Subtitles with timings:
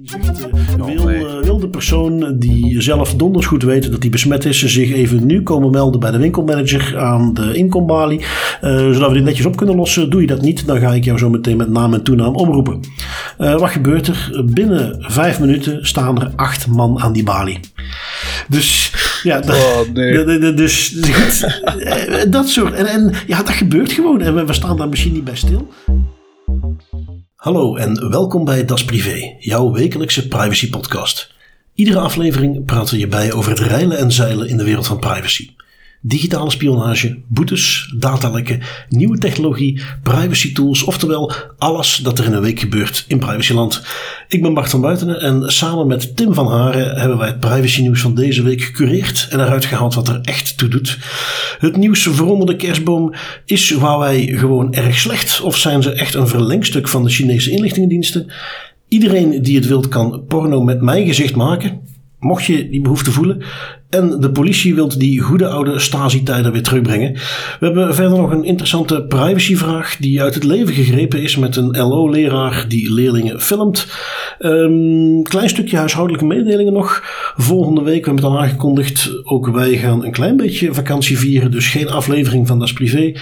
[0.00, 4.10] Die zegt, uh, wil, uh, wil de persoon die zelf donders goed weet dat hij
[4.10, 8.18] besmet is, zich even nu komen melden bij de winkelmanager aan de inkombalie.
[8.18, 10.10] Uh, zodat we dit netjes op kunnen lossen.
[10.10, 12.80] Doe je dat niet, dan ga ik jou zo meteen met naam en toenaam omroepen.
[13.36, 14.44] wat gebeurt er?
[14.44, 17.60] Binnen vijf minuten staan er acht man aan die balie.
[18.48, 18.92] Dus
[19.22, 20.54] ja, dat, oh, nee.
[20.54, 21.60] dus goed,
[22.32, 22.74] dat soort.
[22.74, 24.20] En, en ja, dat gebeurt gewoon.
[24.20, 25.68] En we, we staan daar misschien niet bij stil.
[27.38, 31.34] Hallo en welkom bij Das Privé, jouw wekelijkse privacy podcast.
[31.74, 34.98] Iedere aflevering praten we je bij over het reilen en zeilen in de wereld van
[34.98, 35.50] privacy.
[36.00, 42.60] Digitale spionage, boetes, datalekken, nieuwe technologie, privacy tools, oftewel alles dat er in een week
[42.60, 43.82] gebeurt in privacyland.
[44.28, 47.80] Ik ben Bart van Buitenen en samen met Tim van Haren hebben wij het privacy
[47.80, 50.98] nieuws van deze week gecureerd en eruit gehaald wat er echt toe doet.
[51.58, 56.28] Het nieuws onder de kerstboom is Huawei gewoon erg slecht of zijn ze echt een
[56.28, 58.32] verlengstuk van de Chinese inlichtingendiensten?
[58.88, 61.80] Iedereen die het wilt kan porno met mijn gezicht maken.
[62.20, 63.42] Mocht je die behoefte voelen.
[63.90, 67.12] En de politie wil die goede oude Stasi-tijden weer terugbrengen.
[67.12, 71.76] We hebben verder nog een interessante privacyvraag die uit het leven gegrepen is met een
[71.76, 73.86] LO-leraar die leerlingen filmt.
[74.40, 77.02] Um, klein stukje huishoudelijke mededelingen nog.
[77.36, 81.50] Volgende week, we hebben het al aangekondigd, ook wij gaan een klein beetje vakantie vieren.
[81.50, 83.12] Dus geen aflevering van Das Privé.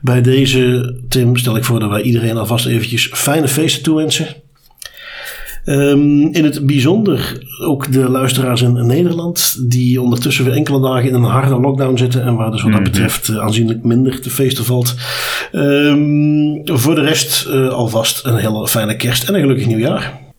[0.00, 4.26] Bij deze, Tim, stel ik voor dat wij iedereen alvast eventjes fijne feesten toewensen.
[5.70, 11.14] Um, in het bijzonder ook de luisteraars in Nederland, die ondertussen weer enkele dagen in
[11.14, 12.90] een harde lockdown zitten en waar dus wat dat mhm.
[12.90, 14.94] betreft uh, aanzienlijk minder te feesten valt.
[15.52, 20.29] Um, voor de rest uh, alvast een hele fijne kerst en een gelukkig nieuwjaar.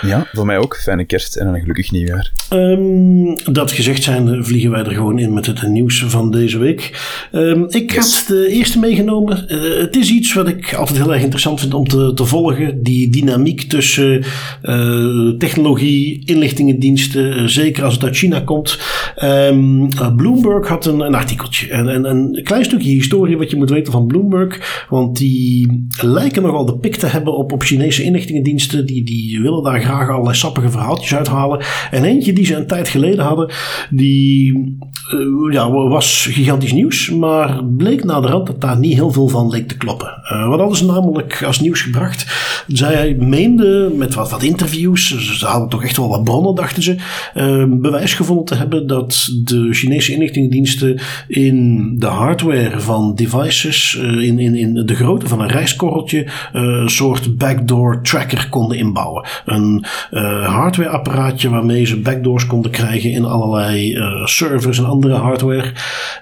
[0.00, 0.76] Ja, voor mij ook.
[0.76, 2.32] Fijne kerst en een gelukkig nieuwjaar.
[2.52, 7.00] Um, dat gezegd zijnde vliegen wij er gewoon in met het nieuws van deze week.
[7.32, 8.14] Um, ik yes.
[8.14, 9.44] had de eerste meegenomen.
[9.48, 12.82] Uh, het is iets wat ik altijd heel erg interessant vind om te, te volgen.
[12.82, 14.24] Die dynamiek tussen
[14.62, 18.78] uh, technologie, inlichtingendiensten, uh, zeker als het uit China komt.
[19.24, 21.68] Um, Bloomberg had een, een artikeltje.
[21.68, 24.86] En, en, een klein stukje historie wat je moet weten van Bloomberg.
[24.88, 28.86] Want die lijken nogal de pik te hebben op, op Chinese inlichtingendiensten.
[28.86, 31.60] Die, die willen daar graag allerlei sappige verhaaltjes uithalen.
[31.90, 33.50] En eentje die ze een tijd geleden hadden,
[33.90, 34.54] die
[35.14, 37.10] uh, ja, was gigantisch nieuws.
[37.10, 40.08] Maar bleek na de rand dat daar niet heel veel van leek te kloppen.
[40.32, 42.26] Uh, wat hadden ze namelijk als nieuws gebracht?
[42.66, 46.96] Zij meende met wat, wat interviews, ze hadden toch echt wel wat bronnen, dachten ze,
[47.34, 54.38] uh, bewijs gevonden te hebben dat de Chinese inlichtingendiensten in de hardware van devices, in,
[54.38, 59.26] in, in de grootte van een reiskorreltje, een soort backdoor tracker konden inbouwen.
[59.44, 59.77] Een
[60.44, 65.72] hardwareapparaatje waarmee ze backdoors konden krijgen in allerlei servers en andere hardware.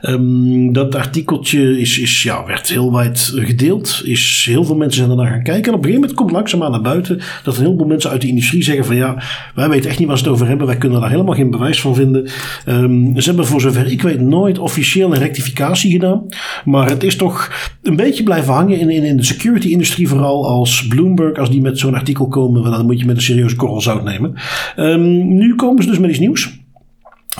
[0.03, 4.00] Um, dat artikeltje is, is, ja, werd heel wijd gedeeld.
[4.05, 5.72] Is, heel veel mensen zijn ernaar gaan kijken.
[5.72, 8.28] En op een gegeven moment komt langzaamaan naar buiten dat een heleboel mensen uit de
[8.28, 9.22] industrie zeggen van ja,
[9.55, 10.67] wij weten echt niet waar ze het over hebben.
[10.67, 12.28] Wij kunnen daar helemaal geen bewijs van vinden.
[12.69, 16.23] Um, ze hebben voor zover ik weet nooit officieel een rectificatie gedaan.
[16.65, 17.53] Maar het is toch
[17.83, 21.61] een beetje blijven hangen in, in, in de security industrie vooral als Bloomberg, als die
[21.61, 24.34] met zo'n artikel komen, dan moet je met een serieuze korrel zout nemen.
[24.76, 26.64] Um, nu komen ze dus met iets nieuws.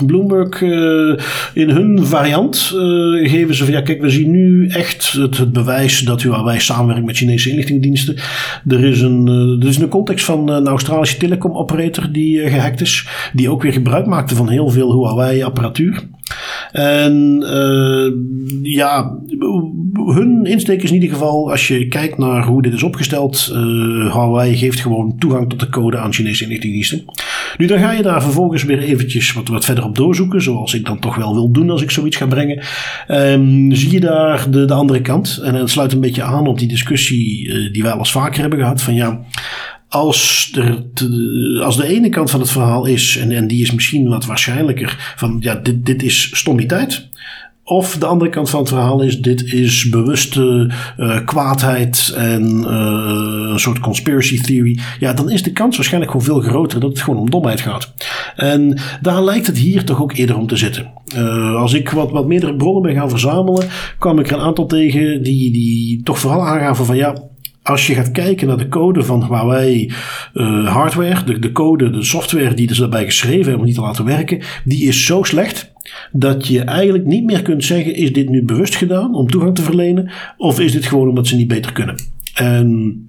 [0.05, 1.17] Bloomberg uh,
[1.53, 5.99] in hun variant uh, geven ze van ja, kijk, we zien nu echt het, bewijs
[5.99, 8.15] dat Huawei samenwerkt met Chinese inlichtingendiensten.
[8.67, 12.81] Er is een, uh, er is een context van een Australische telecom operator die gehackt
[12.81, 16.03] is, die ook weer gebruik maakte van heel veel Huawei apparatuur.
[16.77, 18.11] En uh,
[18.73, 19.17] ja,
[20.05, 23.57] hun insteek is in ieder geval, als je kijkt naar hoe dit is opgesteld, uh,
[24.13, 27.05] Huawei geeft gewoon toegang tot de code aan Chinese inlichtingendiensten.
[27.57, 30.85] Nu, dan ga je daar vervolgens weer eventjes wat, wat verder op doorzoeken, zoals ik
[30.85, 32.63] dan toch wel wil doen als ik zoiets ga brengen.
[33.07, 35.39] Um, zie je daar de, de andere kant.
[35.43, 38.41] En het sluit een beetje aan op die discussie uh, die wij al eens vaker
[38.41, 39.25] hebben gehad, van ja,
[39.89, 40.83] als, er
[41.63, 45.13] als de ene kant van het verhaal is, en, en die is misschien wat waarschijnlijker,
[45.15, 47.09] van ja, dit, dit is stommiteit.
[47.63, 53.49] Of de andere kant van het verhaal is: dit is bewuste uh, kwaadheid en uh,
[53.51, 54.79] een soort conspiracy theory.
[54.99, 57.93] Ja, dan is de kans waarschijnlijk gewoon veel groter dat het gewoon om domheid gaat.
[58.35, 60.91] En daar lijkt het hier toch ook eerder om te zitten.
[61.15, 63.67] Uh, als ik wat, wat meerdere bronnen ben gaan verzamelen,
[63.99, 67.26] kwam ik er een aantal tegen die, die toch vooral aangaven van ja
[67.67, 69.91] als je gaat kijken naar de code van Huawei
[70.33, 73.81] uh, hardware, de, de code, de software die ze daarbij geschreven hebben om niet te
[73.81, 75.71] laten werken, die is zo slecht
[76.11, 79.61] dat je eigenlijk niet meer kunt zeggen: is dit nu bewust gedaan om toegang te
[79.61, 81.95] verlenen, of is dit gewoon omdat ze niet beter kunnen?
[82.33, 83.01] En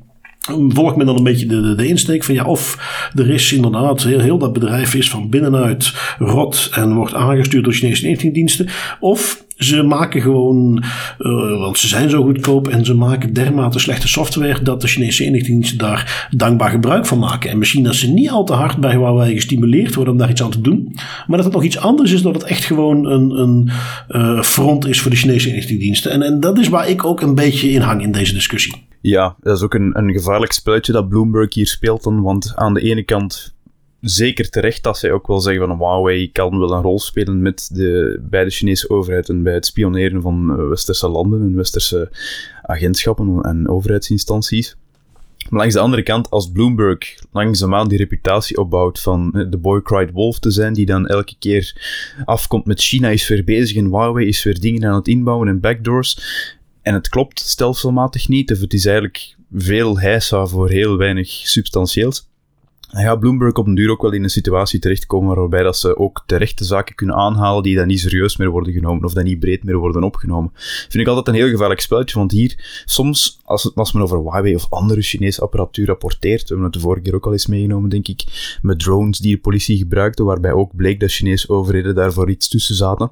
[0.69, 2.79] volgt men dan een beetje de, de, de, insteek van ja, of
[3.15, 7.73] er is inderdaad heel, heel dat bedrijf is van binnenuit rot en wordt aangestuurd door
[7.73, 8.69] Chinese inlichtingendiensten,
[9.01, 10.85] of Ze maken gewoon,
[11.19, 15.25] uh, want ze zijn zo goedkoop en ze maken dermate slechte software dat de Chinese
[15.25, 17.51] inlichtingendiensten daar dankbaar gebruik van maken.
[17.51, 20.43] En misschien dat ze niet al te hard bij Huawei gestimuleerd worden om daar iets
[20.43, 20.93] aan te doen,
[21.27, 23.71] maar dat het nog iets anders is dat het echt gewoon een, een
[24.09, 26.11] uh, front is voor de Chinese inlichtingendiensten.
[26.11, 28.87] En, en dat is waar ik ook een beetje in hang in deze discussie.
[29.01, 32.75] Ja, dat is ook een, een gevaarlijk spelletje dat Bloomberg hier speelt dan, want aan
[32.75, 33.57] de ene kant
[34.01, 37.69] zeker terecht dat zij ook wel zeggen van Huawei kan wel een rol spelen met
[37.73, 42.11] de, bij de Chinese overheid en bij het spioneren van eh, westerse landen en westerse
[42.63, 44.77] agentschappen en overheidsinstanties.
[45.49, 49.83] Maar langs de andere kant, als Bloomberg langzaamaan die reputatie opbouwt van eh, de boy
[49.83, 51.77] cried wolf te zijn, die dan elke keer
[52.25, 55.61] afkomt met China is weer bezig en Huawei is weer dingen aan het inbouwen en
[55.61, 56.19] backdoors,
[56.83, 62.29] en het klopt stelselmatig niet, of het is eigenlijk veel heisa voor heel weinig substantieels,
[62.89, 65.97] dan gaat Bloomberg op een duur ook wel in een situatie terechtkomen waarbij dat ze
[65.97, 69.39] ook terechte zaken kunnen aanhalen die dan niet serieus meer worden genomen of dan niet
[69.39, 70.51] breed meer worden opgenomen.
[70.89, 74.19] Vind ik altijd een heel gevaarlijk spelletje, want hier, soms, als, het, als men over
[74.19, 77.47] Huawei of andere Chinese apparatuur rapporteert, we hebben het de vorige keer ook al eens
[77.47, 78.25] meegenomen, denk ik,
[78.63, 82.75] met drones die de politie gebruikte, waarbij ook bleek dat Chinese overheden daarvoor iets tussen
[82.75, 83.11] zaten.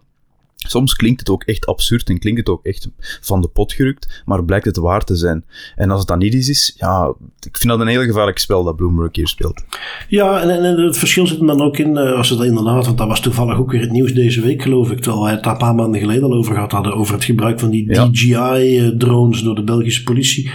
[0.66, 2.88] Soms klinkt het ook echt absurd en klinkt het ook echt
[3.20, 5.44] van de pot gerukt, maar blijkt het waar te zijn.
[5.76, 8.64] En als het dan niet is, is ja, ik vind dat een heel gevaarlijk spel
[8.64, 9.64] dat Bloomberg hier speelt.
[10.08, 12.98] Ja, en, en het verschil zit er dan ook in, eh, als dat inderdaad, want
[12.98, 15.52] dat was toevallig ook weer het nieuws deze week, geloof ik, terwijl wij het daar
[15.52, 19.54] een paar maanden geleden al over gehad hadden, over het gebruik van die DJI-drones door
[19.54, 20.50] de Belgische politie.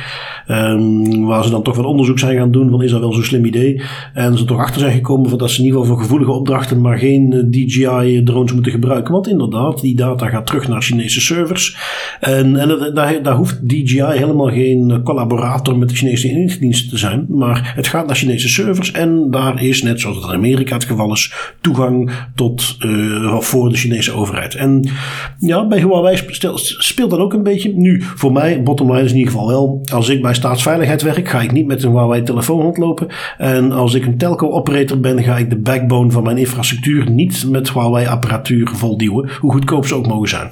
[0.47, 3.23] Um, waar ze dan toch wat onderzoek zijn gaan doen van is dat wel zo'n
[3.23, 3.81] slim idee.
[4.13, 6.81] En ze toch achter zijn gekomen van dat ze in ieder geval voor gevoelige opdrachten
[6.81, 9.13] maar geen eh, DJI-drones moeten gebruiken.
[9.13, 11.77] Want inderdaad, die data gaat terug naar Chinese servers.
[12.19, 17.25] En, en daar, daar hoeft DJI helemaal geen collaborator met de Chinese inlichtingendiensten te zijn.
[17.29, 21.11] Maar het gaat naar Chinese servers en daar is, net zoals in Amerika het geval
[21.11, 24.55] is, toegang tot uh, voor de Chinese overheid.
[24.55, 24.89] En
[25.39, 26.19] ja, bij Huawei
[26.77, 27.73] speelt dat ook een beetje.
[27.75, 31.29] Nu, voor mij, bottom line is in ieder geval wel, als ik bij staatsveiligheid werk,
[31.29, 33.07] ga ik niet met een Huawei telefoon rondlopen.
[33.37, 37.45] En als ik een telco operator ben, ga ik de backbone van mijn infrastructuur niet
[37.49, 39.29] met Huawei apparatuur volduwen.
[39.39, 40.51] Hoe goedkoop ook mogen zijn.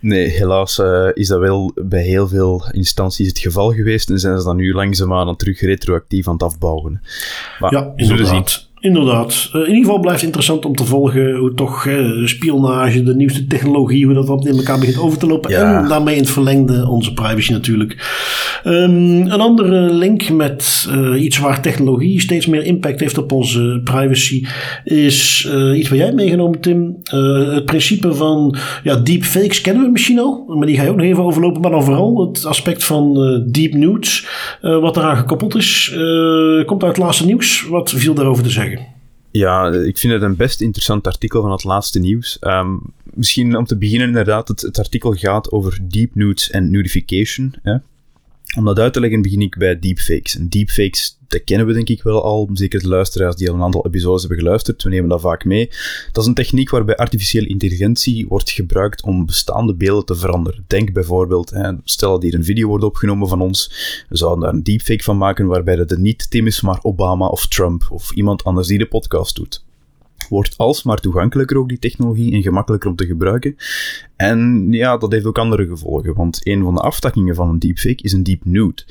[0.00, 4.38] Nee, helaas uh, is dat wel bij heel veel instanties het geval geweest en zijn
[4.38, 7.00] ze dan nu langzaamaan terug retroactief aan het afbouwen.
[7.58, 8.68] Maar ja, inderdaad.
[8.80, 9.50] Inderdaad.
[9.52, 13.14] Uh, in ieder geval blijft het interessant om te volgen hoe toch uh, spionage, de
[13.14, 15.50] nieuwste technologie, hoe dat wat in elkaar begint over te lopen.
[15.50, 17.92] En daarmee in het verlengde onze privacy natuurlijk.
[18.64, 23.80] Um, een andere link met uh, iets waar technologie steeds meer impact heeft op onze
[23.84, 24.46] privacy
[24.84, 26.96] is iets wat jij meegenomen, Tim.
[27.04, 31.06] het principe van ja, deepfakes kennen we misschien al, maar die ga je ook nog
[31.06, 31.60] even overlopen.
[31.60, 33.14] Maar dan vooral het aspect van
[33.50, 34.26] deep nudes,
[34.60, 35.92] wat eraan gekoppeld is.
[36.66, 37.66] komt uit het laatste nieuws.
[37.68, 38.98] Wat viel daarover te zeggen?
[39.30, 42.36] Ja, ik vind het een best interessant artikel van het laatste nieuws.
[42.40, 42.80] Um,
[43.14, 47.54] misschien om te beginnen, inderdaad, het, het, artikel gaat over deep nudes en nudification.
[47.62, 47.76] Hè?
[48.56, 50.36] Om dat uit te leggen begin ik bij deepfakes.
[50.36, 52.50] En deepfakes, dat kennen we denk ik wel al.
[52.52, 54.82] Zeker de luisteraars die al een aantal episodes hebben geluisterd.
[54.82, 55.70] We nemen dat vaak mee.
[56.12, 60.64] Dat is een techniek waarbij artificiële intelligentie wordt gebruikt om bestaande beelden te veranderen.
[60.66, 63.72] Denk bijvoorbeeld, hè, stel dat hier een video wordt opgenomen van ons.
[64.08, 67.48] We zouden daar een deepfake van maken waarbij het niet Tim is, maar Obama of
[67.48, 69.62] Trump of iemand anders die de podcast doet
[70.30, 73.56] wordt alsmaar toegankelijker ook die technologie en gemakkelijker om te gebruiken.
[74.16, 78.02] En ja, dat heeft ook andere gevolgen, want een van de aftakkingen van een deepfake
[78.02, 78.82] is een deep nude.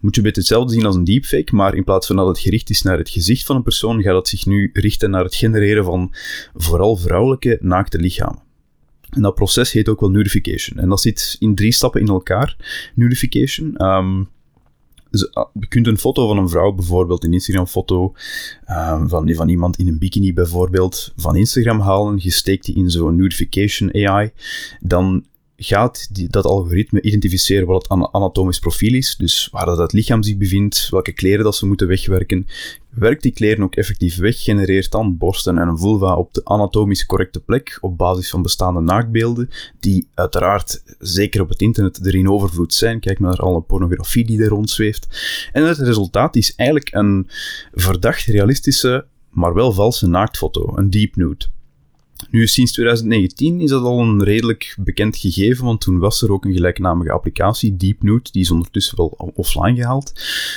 [0.00, 2.38] Moet je een beetje hetzelfde zien als een deepfake, maar in plaats van dat het
[2.38, 5.34] gericht is naar het gezicht van een persoon, gaat het zich nu richten naar het
[5.34, 6.12] genereren van
[6.54, 8.42] vooral vrouwelijke naakte lichamen.
[9.10, 10.78] En dat proces heet ook wel nudification.
[10.78, 12.56] En dat zit in drie stappen in elkaar.
[12.94, 13.76] Nudification.
[13.76, 14.20] Ah,
[15.52, 18.14] je kunt een foto van een vrouw, bijvoorbeeld een Instagram-foto
[18.68, 22.18] uh, van, van iemand in een bikini bijvoorbeeld, van Instagram halen.
[22.18, 24.30] Je steekt die in zo'n nudification AI.
[24.80, 25.24] Dan
[25.56, 30.22] gaat die, dat algoritme identificeren wat het anatomisch profiel is, dus waar dat het lichaam
[30.22, 32.46] zich bevindt, welke kleren dat ze moeten wegwerken.
[32.94, 37.06] Werkt die kleren ook effectief weg, genereert dan borsten en een vulva op de anatomisch
[37.06, 42.30] correcte plek op basis van bestaande naaktbeelden, die uiteraard zeker op het internet er in
[42.30, 43.00] overvloed zijn.
[43.00, 45.06] Kijk maar naar alle pornografie die er rondzweeft.
[45.52, 47.28] En het resultaat is eigenlijk een
[47.72, 51.46] verdacht realistische, maar wel valse naaktfoto, een deep nude.
[52.30, 56.44] Nu, sinds 2019 is dat al een redelijk bekend gegeven, want toen was er ook
[56.44, 60.12] een gelijknamige applicatie, DeepNote, die is ondertussen wel offline gehaald.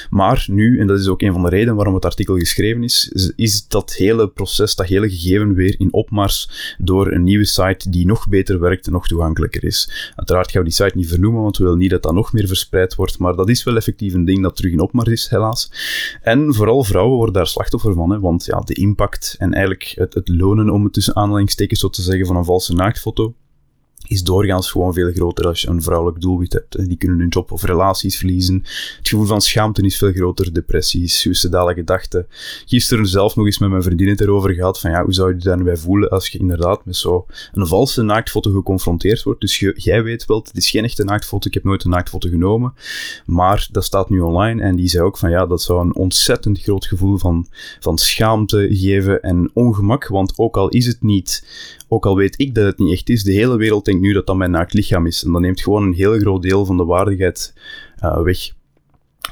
[0.10, 3.12] Maar nu, en dat is ook een van de redenen waarom het artikel geschreven is,
[3.36, 8.06] is dat hele proces, dat hele gegeven weer in opmars door een nieuwe site die
[8.06, 10.12] nog beter werkt en nog toegankelijker is.
[10.16, 12.48] Uiteraard gaan we die site niet vernoemen, want we willen niet dat dat nog meer
[12.48, 15.72] verspreid wordt, maar dat is wel effectief een ding dat terug in opmars is, helaas.
[16.22, 20.14] En vooral vrouwen worden daar slachtoffer van, hè, want ja, de impact en eigenlijk het,
[20.14, 23.34] het lonen om het tussen aanhalingstekens zo te zeggen van een valse naaktfoto
[24.08, 26.88] is doorgaans gewoon veel groter als je een vrouwelijk doelwit hebt.
[26.88, 28.56] Die kunnen hun job of relaties verliezen.
[28.98, 30.54] Het gevoel van schaamte is veel groter.
[30.54, 32.28] Depressies, suicidale gedachten.
[32.66, 35.36] Gisteren zelf nog eens met mijn vriendin het erover gehad van ja, hoe zou je
[35.36, 37.24] je daar nu bij voelen als je inderdaad met zo'n
[37.54, 39.42] valse naaktfoto geconfronteerd wordt.
[39.42, 41.48] Dus jij weet wel, het is geen echte naaktfoto.
[41.48, 42.74] Ik heb nooit een naaktfoto genomen.
[43.26, 46.62] Maar dat staat nu online en die zei ook van ja, dat zou een ontzettend
[46.62, 47.48] groot gevoel van,
[47.80, 50.08] van schaamte geven en ongemak.
[50.08, 51.46] Want ook al is het niet
[51.88, 54.28] ook al weet ik dat het niet echt is, de hele wereld denkt nu dat
[54.28, 55.24] dat mijn naakt lichaam is.
[55.24, 57.54] En dat neemt gewoon een heel groot deel van de waardigheid
[58.04, 58.52] uh, weg.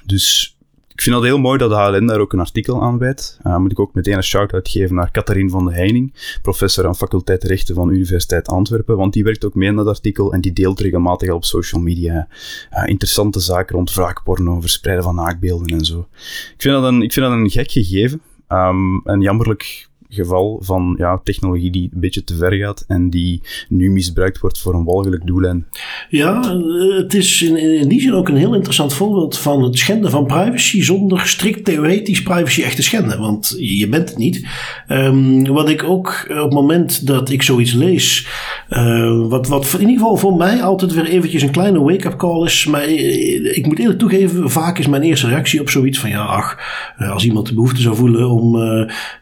[0.06, 0.56] Dus
[0.96, 3.40] ik vind het heel mooi dat de HLN daar ook een artikel aan wijdt.
[3.44, 6.96] Uh, moet ik ook meteen een shout-out geven naar Catharine van de Heining, professor aan
[6.96, 10.54] faculteit Rechten van Universiteit Antwerpen, want die werkt ook mee in dat artikel en die
[10.54, 12.28] deelt regelmatig op social media
[12.74, 16.08] uh, interessante zaken rond wraakporno, verspreiden van naakbeelden en zo.
[16.56, 18.22] Ik vind dat een, ik vind dat een gek gegeven.
[18.50, 23.42] Um, en jammerlijk geval van ja, technologie die een beetje te ver gaat en die
[23.70, 25.64] nu misbruikt wordt voor een walgelijk doeleinde.
[26.10, 29.78] Ja, eh, het is in, in die zin ook een heel interessant voorbeeld van het
[29.78, 34.48] schenden van privacy zonder strikt theoretisch privacy echt te schenden, want je bent het niet.
[34.88, 38.28] Um, wat ik ook op het moment dat ik zoiets lees,
[38.70, 42.46] uh, wat, wat in ieder geval voor mij altijd weer eventjes een kleine wake-up call
[42.46, 46.10] is, maar eh, ik moet eerlijk toegeven, vaak is mijn eerste reactie op zoiets van
[46.10, 46.58] ja, ach,
[46.98, 48.52] als iemand de behoefte zou voelen om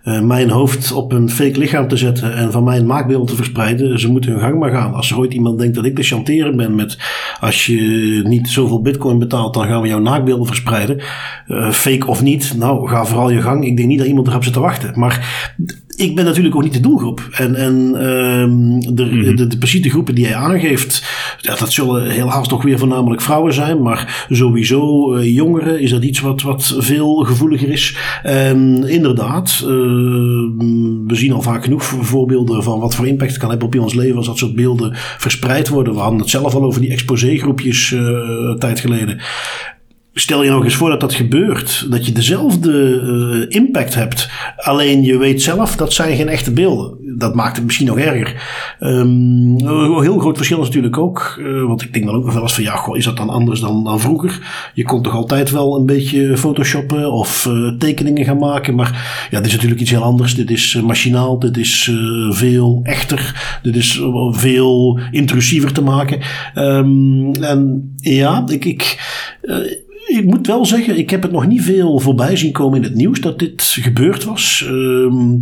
[0.04, 4.00] mijn hoofd op een fake lichaam te zetten en van mij een maakbeeld te verspreiden.
[4.00, 4.94] Ze moeten hun gang maar gaan.
[4.94, 6.98] Als er ooit iemand denkt dat ik de chanteren ben met
[7.40, 11.02] als je niet zoveel bitcoin betaalt, dan gaan we jouw naakbeelden verspreiden.
[11.48, 13.66] Uh, fake of niet, nou ga vooral je gang.
[13.66, 15.00] Ik denk niet dat iemand erop zit te wachten.
[15.00, 15.54] Maar
[15.96, 17.28] ik ben natuurlijk ook niet de doelgroep.
[17.32, 17.74] En, en
[18.10, 21.04] um, de, mm de, de, precieze groepen die hij aangeeft,
[21.42, 23.82] ja, dat zullen helaas toch weer voornamelijk vrouwen zijn.
[23.82, 27.98] Maar sowieso uh, jongeren is dat iets wat, wat veel gevoeliger is.
[28.24, 29.68] En inderdaad, uh,
[31.08, 33.94] we zien al vaak genoeg voorbeelden van wat voor impact het kan hebben op ons
[33.94, 35.94] leven als dat soort beelden verspreid worden.
[35.94, 39.22] We hadden het zelf al over die exposégroepjes uh, een tijd geleden.
[40.16, 45.04] Stel je nog eens voor dat dat gebeurt, dat je dezelfde uh, impact hebt, alleen
[45.04, 46.98] je weet zelf dat zijn geen echte beelden.
[47.18, 48.42] Dat maakt het misschien nog erger.
[48.80, 52.34] Um, een heel groot verschil is natuurlijk ook, uh, want ik denk dan ook nog
[52.34, 54.40] wel eens van ja, goh, is dat dan anders dan, dan vroeger?
[54.74, 59.38] Je kon toch altijd wel een beetje photoshoppen of uh, tekeningen gaan maken, maar ja,
[59.38, 60.36] dit is natuurlijk iets heel anders.
[60.36, 61.92] Dit is machinaal, dit is
[62.30, 64.02] veel echter, dit is
[64.32, 66.20] veel intrusiever te maken.
[66.56, 68.66] Um, en ja, ik.
[68.66, 68.98] ik
[70.18, 72.96] ik moet wel zeggen, ik heb het nog niet veel voorbij zien komen in het
[72.96, 74.66] nieuws dat dit gebeurd was.
[74.68, 75.42] Um,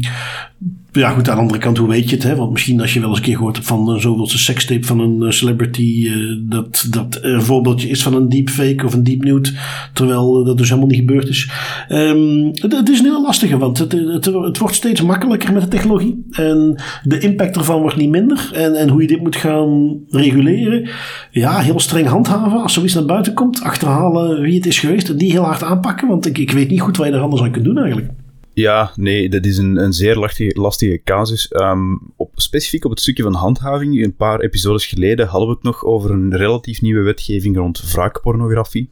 [0.92, 2.24] ja, goed, aan de andere kant, hoe weet je het?
[2.24, 2.36] Hè?
[2.36, 5.00] Want misschien als je wel eens een keer gehoord hebt van uh, zoveelste sekstape van
[5.00, 9.24] een uh, celebrity, uh, dat dat een voorbeeldje is van een deepfake of een deep
[9.24, 9.50] nude,
[9.94, 11.52] terwijl dat dus helemaal niet gebeurd is.
[11.90, 15.62] Um, het, het, is een heel lastige, want het, het, het, wordt steeds makkelijker met
[15.62, 16.26] de technologie.
[16.32, 18.50] En de impact ervan wordt niet minder.
[18.54, 20.90] En, en hoe je dit moet gaan reguleren,
[21.32, 22.62] ja, heel streng handhaven.
[22.62, 26.08] Als zoiets naar buiten komt, achterhalen wie het is geweest en die heel hard aanpakken.
[26.08, 28.10] Want ik, ik weet niet goed wat je er anders aan kunt doen eigenlijk.
[28.54, 31.54] Ja, nee, dat is een, een zeer lastige, lastige casus.
[31.54, 35.64] Um, op, specifiek op het stukje van handhaving, een paar episodes geleden hadden we het
[35.64, 38.90] nog over een relatief nieuwe wetgeving rond wraakpornografie.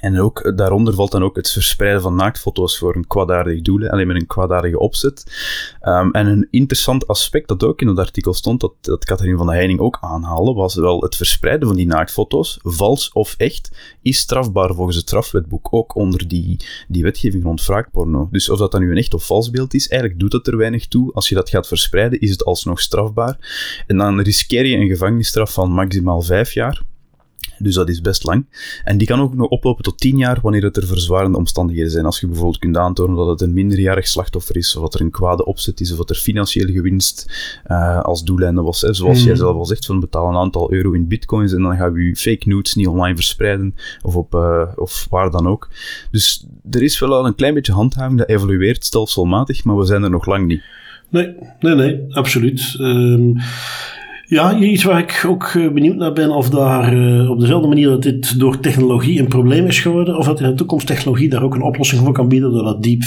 [0.00, 4.06] En ook, daaronder valt dan ook het verspreiden van naaktfoto's voor een kwaadaardig doel, alleen
[4.06, 5.24] met een kwaadaardige opzet.
[5.82, 9.46] Um, en een interessant aspect dat ook in het artikel stond, dat, dat Catherine van
[9.46, 14.18] der Heining ook aanhaalde, was wel het verspreiden van die naaktfoto's, vals of echt, is
[14.18, 18.28] strafbaar volgens het strafwetboek, ook onder die, die wetgeving rond wraakporno.
[18.30, 20.56] Dus of dat dan nu een echt of vals beeld is, eigenlijk doet dat er
[20.56, 21.12] weinig toe.
[21.12, 23.36] Als je dat gaat verspreiden, is het alsnog strafbaar.
[23.86, 26.82] En dan riskeer je een gevangenisstraf van maximaal vijf jaar.
[27.58, 28.46] Dus dat is best lang.
[28.84, 32.04] En die kan ook nog oplopen tot 10 jaar wanneer het er verzwarende omstandigheden zijn.
[32.04, 35.10] Als je bijvoorbeeld kunt aantonen dat het een minderjarig slachtoffer is, of dat er een
[35.10, 37.32] kwade opzet is, of dat er financiële gewinst
[37.66, 38.80] uh, als doeleinde was.
[38.80, 38.94] Hè.
[38.94, 39.36] Zoals jij hmm.
[39.36, 42.16] zelf al zegt, van betaal een aantal euro in bitcoins en dan gaan we je
[42.16, 45.68] fake nudes niet online verspreiden, of, op, uh, of waar dan ook.
[46.10, 50.02] Dus er is wel al een klein beetje handhaving dat evolueert stelselmatig, maar we zijn
[50.02, 50.62] er nog lang niet.
[51.10, 52.76] Nee, nee, nee, absoluut.
[52.80, 53.36] Um,
[54.28, 57.88] ja, iets waar ik ook eh, benieuwd naar ben of daar uh, op dezelfde manier
[57.88, 61.42] dat dit door technologie een probleem is geworden, of dat in de toekomst technologie daar
[61.42, 63.02] ook een oplossing voor kan bieden, doordat deep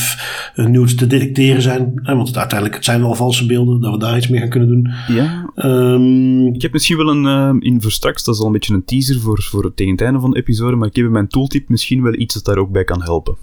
[0.55, 2.01] uh, nudes te detecteren zijn.
[2.03, 4.69] En want uiteindelijk het zijn wel valse beelden, dat we daar iets mee gaan kunnen
[4.69, 4.89] doen.
[5.07, 5.49] Ja.
[5.55, 8.73] Um, ik heb misschien wel een, uh, in voor straks, dat is al een beetje
[8.73, 11.27] een teaser voor, voor tegen het einde van de episode, maar ik heb in mijn
[11.27, 13.35] tooltip misschien wel iets dat daar ook bij kan helpen.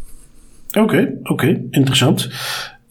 [0.68, 2.30] Oké, okay, oké, okay, interessant.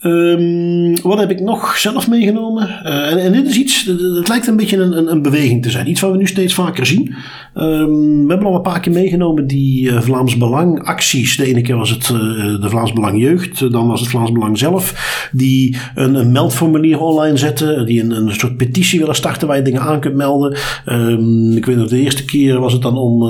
[0.01, 2.70] Um, wat heb ik nog zelf meegenomen?
[2.84, 3.86] Uh, en, dit is iets,
[4.16, 5.89] het lijkt een beetje een, een, een, beweging te zijn.
[5.89, 7.16] Iets wat we nu steeds vaker zien.
[7.56, 11.38] Um, we hebben al een paar keer meegenomen die uh, Vlaams Belang acties.
[11.38, 12.20] De ene keer was het uh,
[12.62, 15.30] de Vlaams Belang Jeugd, dan was het Vlaams Belang zelf.
[15.32, 19.63] Die een, een meldformulier online zetten, die een, een soort petitie willen starten waar je
[19.63, 20.58] dingen aan kunt melden.
[20.86, 23.24] Um, ik weet nog, de eerste keer was het dan om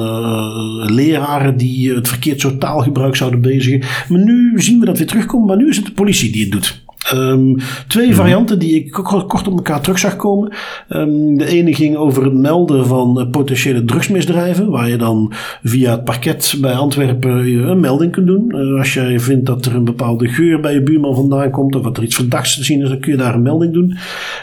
[0.91, 3.88] leraren die het verkeerd soort taalgebruik zouden bezigen.
[4.07, 6.51] Maar nu zien we dat weer terugkomen, maar nu is het de politie die het
[6.51, 6.85] doet.
[7.13, 8.15] Um, twee mhm.
[8.15, 8.91] varianten die ik
[9.27, 10.53] kort op elkaar terug zag komen.
[10.89, 15.33] Um, de ene ging over het melden van uh, potentiële drugsmisdrijven, waar je dan
[15.63, 17.31] via het parket bij Antwerpen
[17.69, 18.51] een melding kunt doen.
[18.55, 21.81] Uh, als jij vindt dat er een bepaalde geur bij je buurman vandaan komt of
[21.81, 23.97] dat er iets verdachts te zien is, dan kun je daar een melding doen.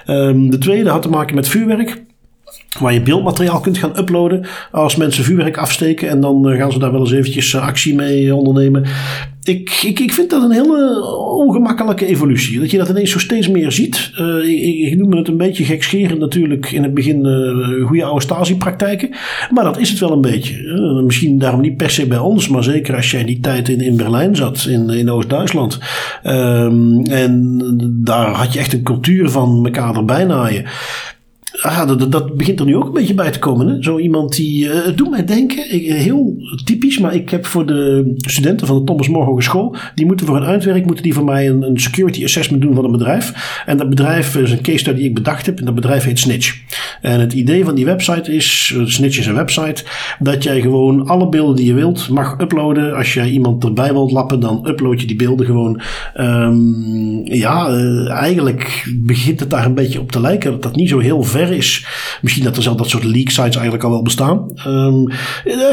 [0.06, 2.02] Um, de tweede had te maken met vuurwerk
[2.78, 6.92] waar je beeldmateriaal kunt gaan uploaden als mensen vuurwerk afsteken en dan gaan ze daar
[6.92, 8.84] wel eens eventjes actie mee ondernemen
[9.44, 11.06] ik, ik, ik vind dat een hele
[11.46, 12.60] ongemakkelijke evolutie.
[12.60, 14.10] Dat je dat ineens zo steeds meer ziet.
[14.42, 19.10] Ik, ik noem het een beetje gekscherend natuurlijk in het begin uh, goede oude Stasi-praktijken.
[19.50, 20.54] Maar dat is het wel een beetje.
[21.04, 23.96] Misschien daarom niet per se bij ons, maar zeker als jij die tijd in, in
[23.96, 25.78] Berlijn zat, in, in Oost-Duitsland.
[26.22, 27.60] Ehm, en
[28.04, 30.64] daar had je echt een cultuur van elkaar erbij naaien
[31.64, 33.68] ah, dat, dat, begint er nu ook een beetje bij te komen.
[33.68, 33.82] Hè?
[33.82, 34.64] Zo iemand die.
[34.64, 39.08] Uh, doet mij denken, heel typisch, maar ik heb voor de studenten van de Thomas
[39.08, 39.76] More Hogeschool.
[39.94, 42.84] die moeten voor hun uitwerk moeten die voor mij een, een, security assessment doen van
[42.84, 43.62] een bedrijf.
[43.66, 45.58] En dat bedrijf is een case study die ik bedacht heb.
[45.58, 46.62] En dat bedrijf heet Snitch.
[47.00, 49.84] En het idee van die website is: eh, Snitch is een website.
[50.18, 52.96] dat jij gewoon alle beelden die je wilt mag uploaden.
[52.96, 55.80] Als jij iemand erbij wilt lappen, dan upload je die beelden gewoon.
[56.20, 57.68] Um, ja,
[58.08, 61.53] eigenlijk begint het daar een beetje op te lijken dat dat niet zo heel ver
[61.56, 61.86] is.
[62.22, 64.52] Misschien dat er zelf dat soort leak sites eigenlijk al wel bestaan.
[64.66, 65.12] Um,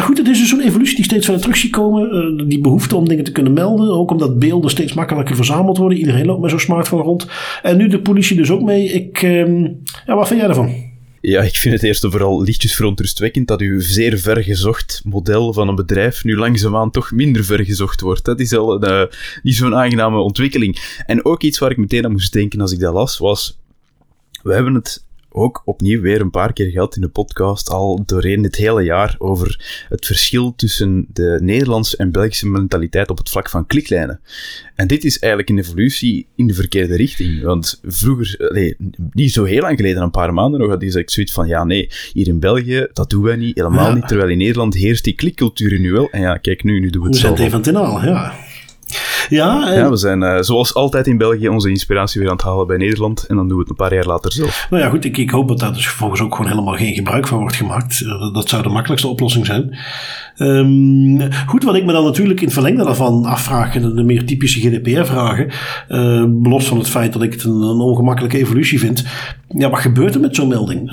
[0.02, 2.16] goed, het is dus zo'n evolutie die steeds verder terug ziet komen.
[2.40, 3.92] Uh, die behoefte om dingen te kunnen melden.
[3.92, 5.98] Ook omdat beelden steeds makkelijker verzameld worden.
[5.98, 7.28] Iedereen loopt met zo'n smartphone rond.
[7.62, 8.86] En nu de politie dus ook mee.
[8.88, 10.90] Ik, um, ja, wat vind jij ervan?
[11.22, 15.68] Ja, ik vind het eerst en vooral lichtjes verontrustwekkend dat uw zeer vergezocht model van
[15.68, 18.26] een bedrijf nu langzaamaan toch minder vergezocht wordt.
[18.26, 19.10] Dat is al een,
[19.44, 21.02] niet zo'n aangename ontwikkeling.
[21.06, 23.60] En ook iets waar ik meteen aan moest denken als ik dat las, was...
[24.44, 28.42] We hebben het ook opnieuw weer een paar keer gehad in de podcast al doorheen
[28.42, 33.50] dit hele jaar over het verschil tussen de Nederlandse en Belgische mentaliteit op het vlak
[33.50, 34.20] van kliklijnen.
[34.76, 37.42] En dit is eigenlijk een evolutie in de verkeerde richting.
[37.42, 38.76] Want vroeger, nee,
[39.12, 41.90] niet zo heel lang geleden, een paar maanden nog, had ik zoiets van, ja nee,
[42.14, 44.08] hier in België, dat doen wij niet, helemaal niet.
[44.08, 46.10] Terwijl in Nederland heerst die klikcultuur nu wel.
[46.10, 47.32] En ja, kijk nu, nu doen we het zelf.
[47.32, 48.34] We zijn even ten ja.
[49.30, 52.68] Ja, ja we zijn uh, zoals altijd in België onze inspiratie weer aan het halen
[52.68, 53.26] bij Nederland.
[53.26, 54.68] En dan doen we het een paar jaar later zelf.
[54.70, 55.06] Nou ja, goed.
[55.06, 58.02] Ik, ik hoop dat daar dus vervolgens ook gewoon helemaal geen gebruik van wordt gemaakt.
[58.02, 59.78] Uh, dat zou de makkelijkste oplossing zijn.
[60.38, 64.26] Um, goed, wat ik me dan natuurlijk in het verlengde daarvan afvraag, de, de meer
[64.26, 65.52] typische GDPR-vragen,
[65.90, 69.06] uh, los van het feit dat ik het een, een, ongemakkelijke evolutie vind.
[69.48, 70.92] Ja, wat gebeurt er met zo'n melding?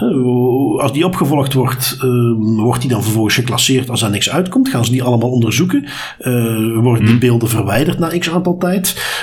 [0.81, 4.69] Als die opgevolgd wordt, uh, wordt die dan vervolgens geclasseerd als er niks uitkomt?
[4.69, 5.85] Gaan ze die allemaal onderzoeken?
[6.21, 7.19] Uh, worden die hmm.
[7.19, 9.17] beelden verwijderd na x aantal tijd?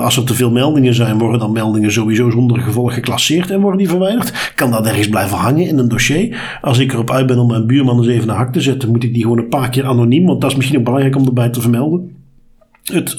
[0.00, 3.78] als er te veel meldingen zijn, worden dan meldingen sowieso zonder gevolg geclasseerd en worden
[3.78, 4.52] die verwijderd?
[4.54, 6.58] Kan dat ergens blijven hangen in een dossier?
[6.60, 9.04] Als ik erop uit ben om mijn buurman eens even naar hak te zetten, moet
[9.04, 11.48] ik die gewoon een paar keer anoniem, want dat is misschien ook belangrijk om erbij
[11.48, 12.21] te vermelden.
[12.82, 13.16] Het,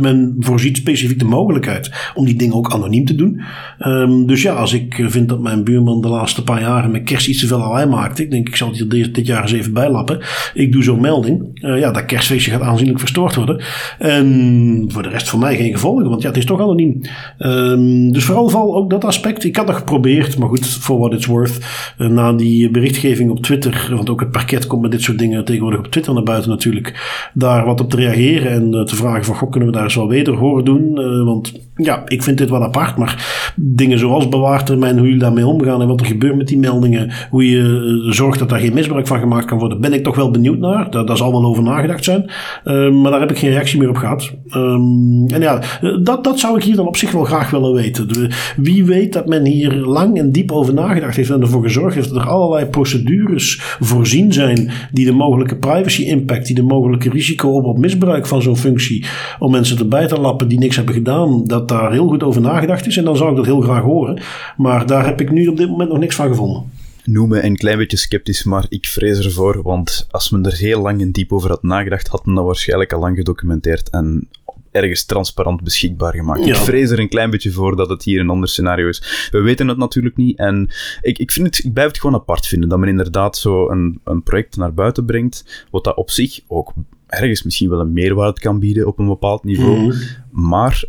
[0.00, 3.40] men voorziet specifiek de mogelijkheid om die dingen ook anoniem te doen.
[3.80, 7.28] Um, dus ja, als ik vind dat mijn buurman de laatste paar jaren met kerst
[7.28, 8.18] iets te veel lawaai maakt.
[8.18, 10.18] Ik denk, ik zal het dit, dit jaar eens even bijlappen.
[10.54, 11.60] Ik doe zo'n melding.
[11.62, 13.62] Uh, ja, dat kerstfeestje gaat aanzienlijk verstoord worden.
[13.98, 17.00] En voor de rest voor mij geen gevolgen, want ja, het is toch anoniem.
[17.38, 19.44] Um, dus vooral, vooral ook dat aspect.
[19.44, 21.58] Ik had dat geprobeerd, maar goed, for what it's worth.
[21.98, 25.44] Uh, na die berichtgeving op Twitter, want ook het parket komt met dit soort dingen
[25.44, 27.30] tegenwoordig op Twitter naar buiten natuurlijk.
[27.34, 30.08] Daar wat op te reageren en te vragen van, goh, kunnen we daar eens wel
[30.08, 31.00] weder horen doen?
[31.00, 35.46] Uh, want ja, ik vind dit wel apart, maar dingen zoals bewaartermijn, hoe jullie daarmee
[35.46, 38.74] omgaan en wat er gebeurt met die meldingen, hoe je uh, zorgt dat daar geen
[38.74, 40.90] misbruik van gemaakt kan worden, ben ik toch wel benieuwd naar.
[40.90, 42.30] Daar, daar zal wel over nagedacht zijn.
[42.64, 44.32] Uh, maar daar heb ik geen reactie meer op gehad.
[44.56, 45.62] Um, en ja,
[46.02, 48.30] dat, dat zou ik hier dan op zich wel graag willen weten.
[48.56, 52.12] Wie weet dat men hier lang en diep over nagedacht heeft en ervoor gezorgd heeft
[52.12, 57.50] dat er allerlei procedures voorzien zijn die de mogelijke privacy impact, die de mogelijke risico
[57.50, 59.04] op, op misbruik van zo'n functie
[59.38, 62.86] om mensen erbij te lappen die niks hebben gedaan, dat daar heel goed over nagedacht
[62.86, 62.96] is.
[62.96, 64.22] En dan zou ik dat heel graag horen.
[64.56, 66.70] Maar daar heb ik nu op dit moment nog niks van gevonden.
[67.04, 70.80] Noem me een klein beetje sceptisch, maar ik vrees ervoor, want als men er heel
[70.80, 74.28] lang en diep over had nagedacht, had men dat waarschijnlijk al lang gedocumenteerd en
[74.70, 76.46] ergens transparant beschikbaar gemaakt.
[76.46, 79.28] Ik vrees er een klein beetje voor dat het hier een ander scenario is.
[79.30, 80.70] We weten het natuurlijk niet en
[81.00, 84.00] ik, ik, vind het, ik blijf het gewoon apart vinden dat men inderdaad zo een,
[84.04, 86.72] een project naar buiten brengt, wat dat op zich ook
[87.06, 89.78] ergens misschien wel een meerwaarde kan bieden op een bepaald niveau.
[89.78, 89.96] Mhm.
[90.30, 90.84] Maar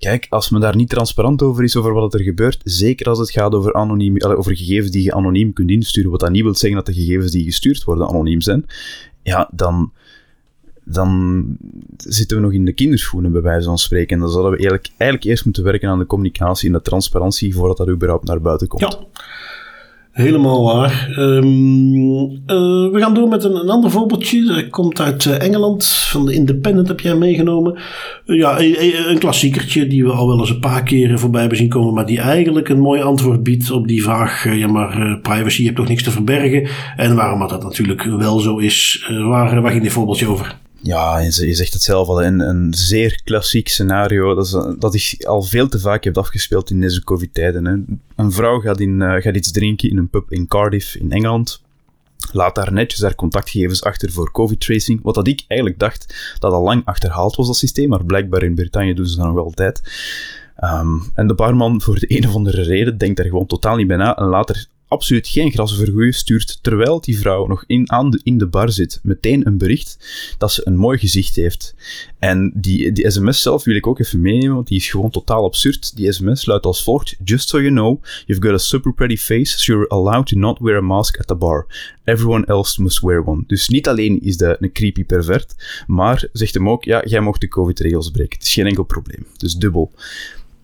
[0.00, 3.30] kijk, als men daar niet transparant over is over wat er gebeurt, zeker als het
[3.30, 6.84] gaat over, anoniem, over gegevens die je anoniem kunt insturen, wat dat niet wil zeggen
[6.84, 8.66] dat de gegevens die gestuurd worden anoniem zijn,
[9.22, 9.92] ja, dan,
[10.84, 11.56] dan
[11.96, 14.14] zitten we nog in de kinderschoenen, bij wijze van spreken.
[14.16, 17.54] En dan zouden we eigenlijk, eigenlijk eerst moeten werken aan de communicatie en de transparantie
[17.54, 18.82] voordat dat überhaupt naar buiten komt.
[18.82, 19.22] Ja.
[20.10, 21.14] Helemaal waar.
[21.18, 24.44] Um, uh, we gaan door met een, een, ander voorbeeldje.
[24.44, 25.86] Dat komt uit uh, Engeland.
[25.86, 27.78] Van de Independent heb jij meegenomen.
[28.26, 31.58] Uh, ja, een, een, klassiekertje die we al wel eens een paar keren voorbij hebben
[31.58, 31.94] zien komen.
[31.94, 34.56] Maar die eigenlijk een mooi antwoord biedt op die vraag.
[34.56, 36.68] ja, maar privacy, je hebt toch niks te verbergen?
[36.96, 39.06] En waarom dat natuurlijk wel zo is.
[39.08, 40.58] waar, waar ging dit voorbeeldje over?
[40.82, 45.24] Ja, je zegt het zelf al, een, een zeer klassiek scenario dat, is, dat ik
[45.24, 48.00] al veel te vaak heb afgespeeld in deze COVID-tijden.
[48.16, 51.62] Een vrouw gaat, in, uh, gaat iets drinken in een pub in Cardiff in Engeland.
[52.32, 55.02] Laat daar netjes haar contactgegevens achter voor COVID-tracing.
[55.02, 57.88] Wat dat ik eigenlijk dacht dat al lang achterhaald was, dat systeem.
[57.88, 59.82] Maar blijkbaar in Brittannië doen ze dat nog altijd.
[60.64, 63.86] Um, en de barman, voor de een of andere reden, denkt daar gewoon totaal niet
[63.86, 64.16] bij na.
[64.16, 65.78] En later absoluut geen gras
[66.10, 69.98] stuurt terwijl die vrouw nog in, aan de, in de bar zit, meteen een bericht
[70.38, 71.74] dat ze een mooi gezicht heeft.
[72.18, 75.44] En die, die sms zelf wil ik ook even meenemen, want die is gewoon totaal
[75.44, 75.96] absurd.
[75.96, 79.58] Die sms luidt als volgt: Just so you know, you've got a super pretty face,
[79.58, 81.66] so you're allowed to not wear a mask at the bar.
[82.04, 83.44] Everyone else must wear one.
[83.46, 85.54] Dus niet alleen is dat een creepy pervert,
[85.86, 88.38] maar zegt hem ook: ja, jij mocht de COVID-regels breken.
[88.38, 89.26] Het is geen enkel probleem.
[89.36, 89.92] Dus dubbel.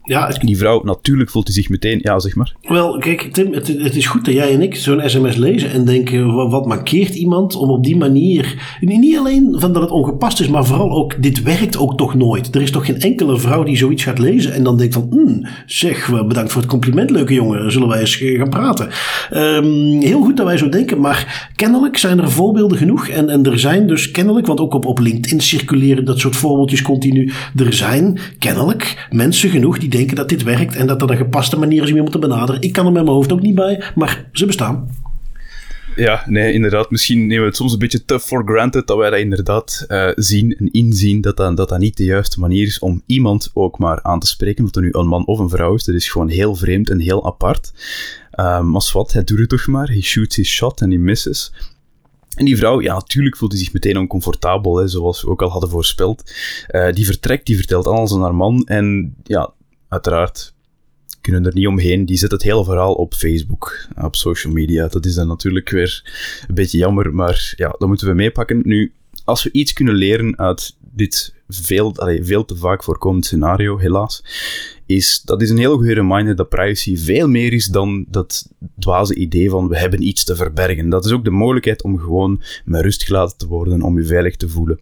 [0.06, 2.54] Ja, die vrouw, natuurlijk voelt hij zich meteen, ja, zeg maar.
[2.62, 5.84] Wel, kijk, Tim, het, het is goed dat jij en ik zo'n sms lezen en
[5.84, 8.76] denken: wat, wat markeert iemand om op die manier.
[8.80, 12.54] Niet alleen van dat het ongepast is, maar vooral ook: dit werkt ook toch nooit.
[12.54, 15.46] Er is toch geen enkele vrouw die zoiets gaat lezen en dan denkt: van, mm,
[15.66, 18.88] zeg, bedankt voor het compliment, leuke jongen, zullen wij eens gaan praten.
[19.34, 23.08] Um, heel goed dat wij zo denken, maar kennelijk zijn er voorbeelden genoeg.
[23.08, 26.82] En, en er zijn dus kennelijk, want ook op, op LinkedIn circuleren dat soort voorbeeldjes
[26.82, 27.32] continu.
[27.56, 31.58] Er zijn kennelijk mensen genoeg die denken dat dit werkt en dat dat een gepaste
[31.58, 32.60] manier is om iemand te benaderen.
[32.60, 34.88] Ik kan er met mijn hoofd ook niet bij, maar ze bestaan.
[35.96, 36.90] Ja, nee, inderdaad.
[36.90, 40.10] Misschien nemen we het soms een beetje te for granted dat wij dat inderdaad uh,
[40.14, 43.78] zien en inzien dat dat, dat dat niet de juiste manier is om iemand ook
[43.78, 44.64] maar aan te spreken.
[44.64, 45.84] Of het nu een man of een vrouw is.
[45.84, 47.72] Dat is gewoon heel vreemd en heel apart.
[48.34, 49.86] Uh, maar wat, hij doet het toch maar.
[49.86, 51.52] Hij shoots his shot en hij misses.
[52.34, 55.50] En die vrouw, ja, natuurlijk voelt hij zich meteen oncomfortabel, hè, zoals we ook al
[55.50, 56.32] hadden voorspeld.
[56.70, 58.64] Uh, die vertrekt, die vertelt alles aan haar man.
[58.64, 59.52] En ja,
[59.96, 60.54] uiteraard
[61.20, 62.06] kunnen er niet omheen.
[62.06, 64.88] Die zet het hele verhaal op Facebook, op social media.
[64.88, 66.02] Dat is dan natuurlijk weer
[66.48, 68.60] een beetje jammer, maar ja, dat moeten we meepakken.
[68.64, 68.92] Nu,
[69.24, 74.24] als we iets kunnen leren uit dit veel, allee, veel te vaak voorkomend scenario, helaas,
[74.86, 79.14] is dat is een heel goede reminder dat privacy veel meer is dan dat dwaze
[79.14, 80.88] idee van we hebben iets te verbergen.
[80.88, 84.36] Dat is ook de mogelijkheid om gewoon met rust gelaten te worden, om je veilig
[84.36, 84.80] te voelen.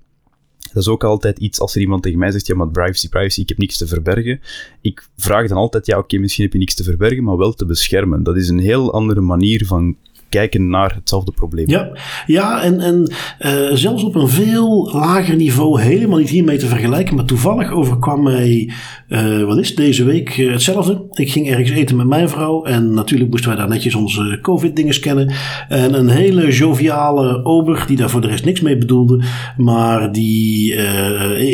[0.75, 3.41] Dat is ook altijd iets als er iemand tegen mij zegt: Ja, maar privacy, privacy,
[3.41, 4.41] ik heb niks te verbergen.
[4.81, 7.67] Ik vraag dan altijd: Ja, oké, misschien heb je niks te verbergen, maar wel te
[7.67, 8.23] beschermen.
[8.23, 9.97] Dat is een heel andere manier van
[10.35, 11.69] kijken naar hetzelfde probleem.
[11.69, 11.89] Ja,
[12.27, 17.15] ja en, en uh, zelfs op een veel lager niveau, helemaal niet hiermee te vergelijken.
[17.15, 18.71] Maar toevallig overkwam mij,
[19.09, 21.03] uh, wat is deze week, uh, hetzelfde.
[21.13, 22.65] Ik ging ergens eten met mijn vrouw.
[22.65, 25.33] En natuurlijk moesten wij daar netjes onze COVID-dingen scannen.
[25.69, 29.23] En een hele joviale ober, die daar voor de rest niks mee bedoelde.
[29.57, 30.75] Maar die,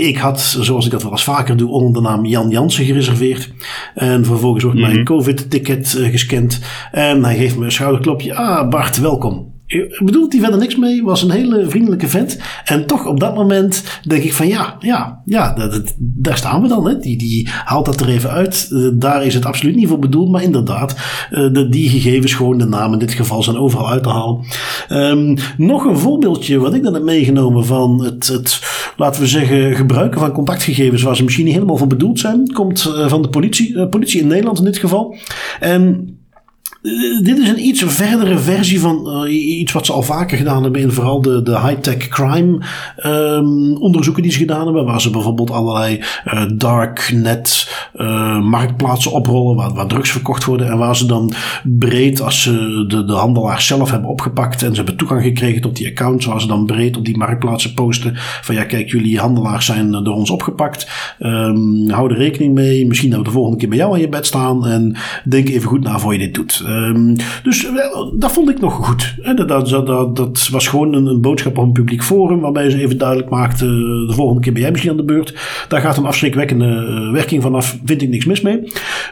[0.08, 3.52] ik had, zoals ik dat wel eens vaker doe, onder de naam Jan Jansen gereserveerd.
[3.94, 5.04] En vervolgens wordt mijn mhm.
[5.04, 6.60] COVID-ticket gescand.
[6.92, 8.34] En hij geeft me een schouderklopje.
[8.34, 9.48] Ah, Bart, welkom.
[10.04, 12.38] Bedoelt hij verder niks mee, was een hele vriendelijke vent.
[12.64, 16.68] En toch op dat moment denk ik van ja, ja, ja, dat, daar staan we
[16.68, 16.86] dan.
[16.86, 16.98] Hè.
[16.98, 18.68] Die, die haalt dat er even uit.
[18.70, 20.96] Uh, daar is het absoluut niet voor bedoeld, maar inderdaad,
[21.30, 24.44] uh, de, die gegevens, gewoon de namen in dit geval, zijn overal uit te halen.
[24.88, 28.60] Um, nog een voorbeeldje wat ik dan heb meegenomen van het, het,
[28.96, 32.94] laten we zeggen, gebruiken van contactgegevens waar ze misschien niet helemaal voor bedoeld zijn, komt
[32.96, 35.16] uh, van de politie, politie in Nederland in dit geval.
[35.60, 36.14] En
[36.82, 40.62] eh, dit is een iets verdere versie van uh, iets wat ze al vaker gedaan
[40.62, 42.58] hebben in vooral de, de high-tech crime
[43.06, 44.84] um, onderzoeken die ze gedaan hebben.
[44.84, 47.68] Waar ze bijvoorbeeld allerlei uh, darknet
[48.42, 50.70] marktplaatsen oprollen waar, drugs verkocht worden.
[50.70, 51.32] En waar ze dan
[51.64, 55.76] breed, als ze de, de handelaars zelf hebben opgepakt en ze hebben toegang gekregen tot
[55.76, 59.66] die accounts, waar ze dan breed op die marktplaatsen posten van ja kijk jullie handelaars
[59.66, 60.88] zijn door ons opgepakt.
[61.18, 62.86] Um, hou er rekening mee.
[62.86, 64.66] Misschien dat we de volgende keer bij jou aan je bed staan.
[64.66, 66.62] En denk even goed na voor je dit doet.
[66.70, 67.68] Um, dus
[68.14, 69.14] dat vond ik nog goed.
[69.36, 72.98] Dat, dat, dat, dat was gewoon een, boodschap op een publiek forum, waarbij ze even
[72.98, 73.66] duidelijk maakte:
[74.06, 75.34] de volgende keer ben jij misschien aan de beurt.
[75.68, 78.60] Daar gaat een afschrikwekkende eh, werking vanaf, vind ik niks mis mee.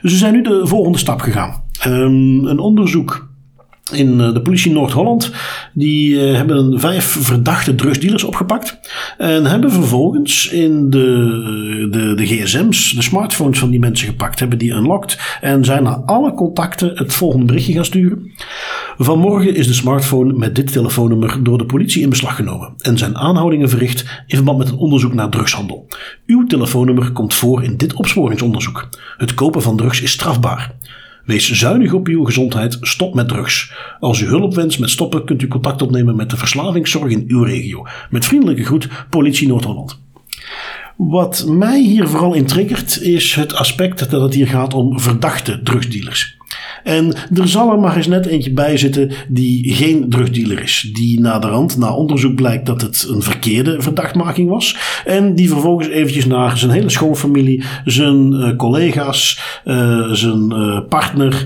[0.02, 1.62] Dus ze zijn nu de volgende stap gegaan.
[1.86, 3.27] Um, een onderzoek
[3.92, 5.32] in de politie Noord-Holland.
[5.72, 8.78] Die hebben vijf verdachte drugsdealers opgepakt.
[9.18, 14.38] En hebben vervolgens in de, de, de gsm's, de smartphones van die mensen gepakt.
[14.38, 15.18] Hebben die unlocked.
[15.40, 18.32] En zijn naar alle contacten het volgende berichtje gaan sturen.
[18.98, 22.72] Vanmorgen is de smartphone met dit telefoonnummer door de politie in beslag genomen.
[22.78, 25.86] En zijn aanhoudingen verricht in verband met een onderzoek naar drugshandel.
[26.26, 28.88] Uw telefoonnummer komt voor in dit opsporingsonderzoek.
[29.16, 30.74] Het kopen van drugs is strafbaar.
[31.28, 33.72] Wees zuinig op uw gezondheid, stop met drugs.
[34.00, 37.42] Als u hulp wenst met stoppen, kunt u contact opnemen met de verslavingszorg in uw
[37.42, 37.86] regio.
[38.10, 40.00] Met vriendelijke groet, Politie Noord-Holland.
[40.96, 45.62] Wat mij hier vooral in triggert, is het aspect dat het hier gaat om verdachte
[45.62, 46.37] drugsdealers.
[46.84, 50.90] En er zal er maar eens net eentje bij zitten die geen drugdealer is.
[50.92, 54.76] Die naderhand, na onderzoek blijkt dat het een verkeerde verdachtmaking was.
[55.04, 61.44] En die vervolgens eventjes naar zijn hele schoonfamilie, zijn uh, collega's, uh, zijn uh, partner,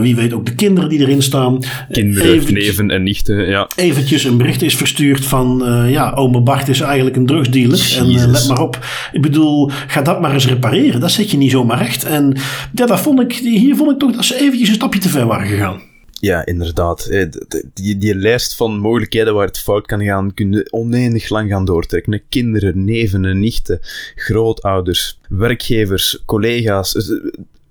[0.00, 1.58] wie weet ook de kinderen die erin staan.
[1.90, 3.68] Kinderen, eventjes, neven en nichten, ja.
[3.76, 7.96] Eventjes een bericht is verstuurd van, ja, oma Bart is eigenlijk een drugsdealer.
[7.98, 8.86] En let maar op.
[9.12, 11.00] Ik bedoel, ga dat maar eens repareren.
[11.00, 12.04] Dat zet je niet zomaar recht.
[12.04, 12.36] En
[12.74, 15.46] ja, dat vond ik, hier vond ik toch dat ze eventjes stapje te ver waren
[15.46, 15.82] gegaan.
[16.20, 17.06] Ja, inderdaad.
[17.06, 17.26] Eh,
[17.74, 21.64] die, die lijst van mogelijkheden waar het fout kan gaan, kun je oneindig lang gaan
[21.64, 22.22] doortrekken.
[22.28, 23.78] Kinderen, neven, nichten,
[24.14, 27.10] grootouders, werkgevers, collega's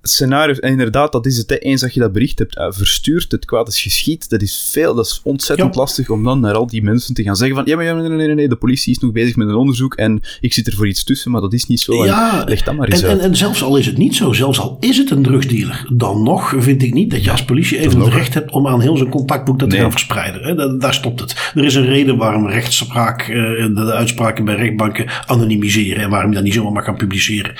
[0.08, 1.56] scenario's, en inderdaad, dat is het.
[1.62, 4.94] Eens dat je dat bericht hebt uh, verstuurd, het kwaad is geschied, dat is veel,
[4.94, 7.76] dat is ontzettend lastig om dan naar al die mensen te gaan zeggen van, ja,
[7.76, 10.20] maar ja, nee, nee, nee, nee, de politie is nog bezig met een onderzoek en
[10.40, 12.04] ik zit er voor iets tussen, maar dat is niet zo.
[12.04, 13.18] Ja, leg dat maar eens en, uit.
[13.18, 16.22] En, en, zelfs al is het niet zo, zelfs al is het een drugsdealer, dan
[16.22, 18.96] nog vind ik niet dat je als politie even het recht hebt om aan heel
[18.96, 20.42] zijn contactboek dat te gaan verspreiden.
[20.42, 20.76] Hè?
[20.78, 21.52] Daar, stopt het.
[21.54, 26.28] Er is een reden waarom rechtspraak, uh, de, de uitspraken bij rechtbanken anonimiseren en waarom
[26.30, 27.54] je dat niet zomaar mag gaan publiceren.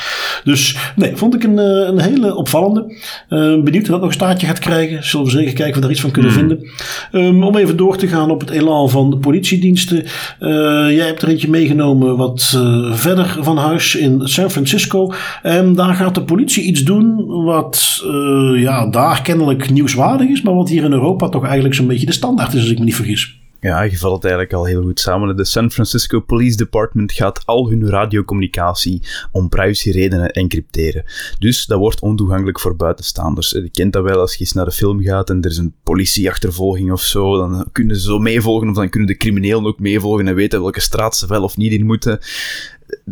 [0.44, 2.94] Dus nee, vond ik een, eh, een hele opvallende.
[3.30, 5.04] Uh, benieuwd of dat nog een staartje gaat krijgen.
[5.04, 6.40] Zullen we zeker kijken of we daar iets van kunnen hmm.
[6.40, 6.70] vinden.
[7.12, 9.96] Um, om even door te gaan op het elan van de politiediensten.
[9.96, 10.50] Uh,
[10.96, 15.12] jij hebt er eentje meegenomen wat uh, verder van huis in San Francisco.
[15.42, 18.02] En daar gaat de politie iets doen wat
[18.56, 20.42] ja, daar kennelijk nieuwswaardig is.
[20.42, 22.84] Maar wat hier in Europa toch eigenlijk zo'n beetje de standaard is als ik me
[22.84, 23.38] niet vergis.
[23.60, 25.36] Ja, je valt het eigenlijk al heel goed samen.
[25.36, 31.04] De San Francisco Police Department gaat al hun radiocommunicatie om privacyredenen encrypteren.
[31.38, 33.50] Dus dat wordt ontoegankelijk voor buitenstaanders.
[33.50, 35.74] Je kent dat wel als je eens naar de film gaat en er is een
[35.82, 37.36] politieachtervolging of zo.
[37.36, 40.80] Dan kunnen ze zo meevolgen of dan kunnen de criminelen ook meevolgen en weten welke
[40.80, 42.18] straat ze wel of niet in moeten.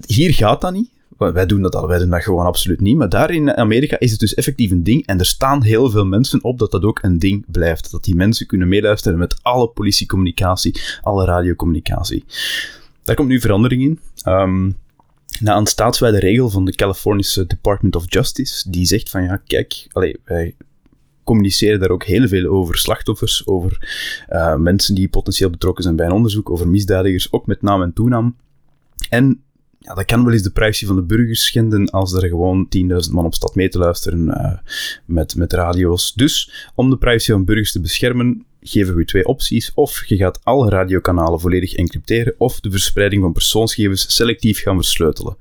[0.07, 0.96] Hier gaat dat niet.
[1.19, 2.97] Wij doen dat al, wij doen dat gewoon absoluut niet.
[2.97, 5.07] Maar daar in Amerika is het dus effectief een ding.
[5.07, 7.91] En er staan heel veel mensen op dat dat ook een ding blijft.
[7.91, 12.25] Dat die mensen kunnen meeluisteren met alle politiecommunicatie, alle radiocommunicatie.
[13.05, 14.01] Daar komt nu verandering in.
[14.33, 14.77] Um,
[15.41, 19.87] na een staatswijde regel van de Californische Department of Justice, die zegt van ja, kijk,
[20.25, 20.55] wij
[21.25, 23.79] communiceren daar ook heel veel over slachtoffers, over
[24.29, 27.93] uh, mensen die potentieel betrokken zijn bij een onderzoek, over misdadigers, ook met naam en
[27.93, 28.37] toenaam.
[29.09, 29.43] En
[29.79, 32.69] ja, dat kan wel eens de privacy van de burgers schenden als er gewoon
[33.07, 34.53] 10.000 man op stad mee te luisteren uh,
[35.05, 36.15] met, met radio's.
[36.15, 39.73] Dus om de privacy van burgers te beschermen, geven we twee opties.
[39.75, 45.37] Of je gaat alle radiokanalen volledig encrypteren, of de verspreiding van persoonsgegevens selectief gaan versleutelen.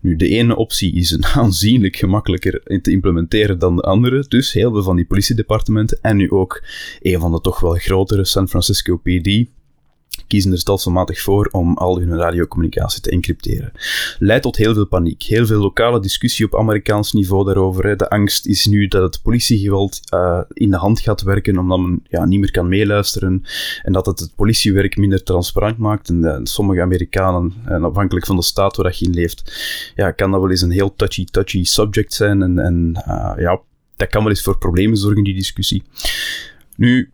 [0.00, 4.24] Nu, de ene optie is een aanzienlijk gemakkelijker te implementeren dan de andere.
[4.28, 6.64] Dus heel veel van die politiedepartementen en nu ook
[7.00, 9.46] een van de toch wel grotere San Francisco PD
[10.26, 13.72] kiezen er stelselmatig voor om al hun radiocommunicatie te encrypteren.
[14.18, 17.96] Leidt tot heel veel paniek, heel veel lokale discussie op Amerikaans niveau daarover.
[17.96, 22.02] De angst is nu dat het politiegeweld uh, in de hand gaat werken, omdat men
[22.08, 23.42] ja, niet meer kan meeluisteren
[23.82, 26.08] en dat het het politiewerk minder transparant maakt.
[26.08, 30.50] En, uh, sommige Amerikanen, en afhankelijk van de staat waar leeft, ja, kan dat wel
[30.50, 32.92] eens een heel touchy-touchy subject zijn en, en
[33.38, 33.60] ja,
[33.96, 35.82] dat kan wel eens voor problemen zorgen, die discussie.
[36.76, 37.10] Nu,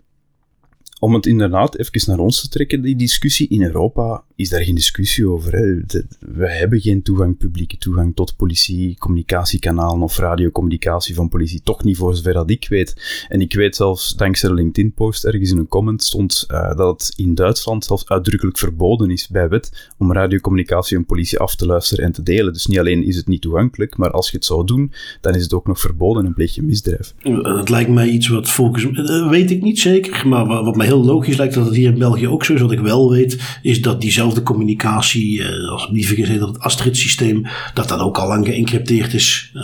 [1.00, 3.48] om het inderdaad even naar ons te trekken, die discussie.
[3.48, 5.52] In Europa is daar geen discussie over.
[5.52, 5.74] Hè.
[6.18, 11.60] we hebben geen toegang, publieke toegang tot politie, communicatiekanalen of radiocommunicatie van politie.
[11.62, 13.24] Toch niet voor zover dat ik weet.
[13.28, 17.12] En ik weet zelfs, dankzij de LinkedIn-post, ergens in een comment stond uh, dat het
[17.16, 22.04] in Duitsland zelfs uitdrukkelijk verboden is bij wet om radiocommunicatie en politie af te luisteren
[22.04, 22.52] en te delen.
[22.52, 25.42] Dus niet alleen is het niet toegankelijk, maar als je het zou doen, dan is
[25.42, 27.14] het ook nog verboden en pleeg je misdrijf.
[27.42, 28.84] Het lijkt mij iets wat volgens...
[28.84, 31.98] Uh, weet ik niet zeker, maar wat mij heel logisch lijkt dat het hier in
[31.98, 32.60] België ook zo is.
[32.60, 36.60] Wat ik wel weet, is dat diezelfde communicatie, uh, als ik niet vergis dat het
[36.60, 39.50] Astrid-systeem, dat dat ook al lang geëncrypteerd is.
[39.54, 39.62] Uh,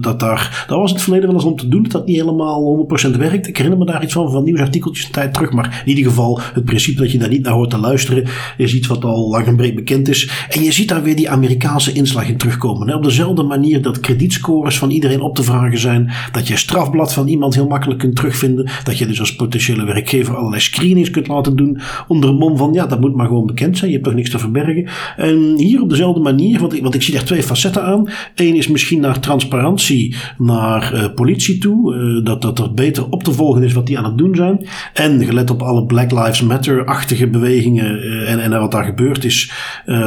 [0.00, 2.86] Dat, daar, dat was het verleden wel eens om te doen, dat dat niet helemaal
[3.12, 3.46] 100% werkt.
[3.46, 5.52] Ik herinner me daar iets van, van nieuwsartikeltjes een tijd terug.
[5.52, 8.74] Maar in ieder geval, het principe dat je daar niet naar hoort te luisteren, is
[8.74, 10.30] iets wat al lang en breed bekend is.
[10.48, 12.88] En je ziet daar weer die Amerikaanse inslag in terugkomen.
[12.88, 12.94] Hè?
[12.94, 16.10] Op dezelfde manier dat kredietscores van iedereen op te vragen zijn.
[16.32, 18.70] Dat je strafblad van iemand heel makkelijk kunt terugvinden.
[18.84, 21.80] Dat je dus als potentiële werkgever allerlei screenings kunt laten doen.
[22.08, 23.90] Onder een mom van, ja, dat moet maar gewoon bekend zijn.
[23.90, 24.88] Je hebt toch niks te verbergen.
[25.16, 28.08] En hier op dezelfde manier, want ik, want ik zie daar twee facetten aan.
[28.34, 31.94] Eén is misschien naar transparantie, naar uh, politie toe.
[31.94, 34.66] Uh, dat, dat er beter op te volgen is wat die aan het doen zijn.
[34.94, 39.52] En gelet op alle Black Lives Matter-achtige bewegingen uh, en, en wat daar gebeurd is.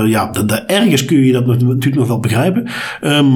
[0.05, 2.63] ja, de, de, ergens kun je dat natuurlijk nog wel begrijpen.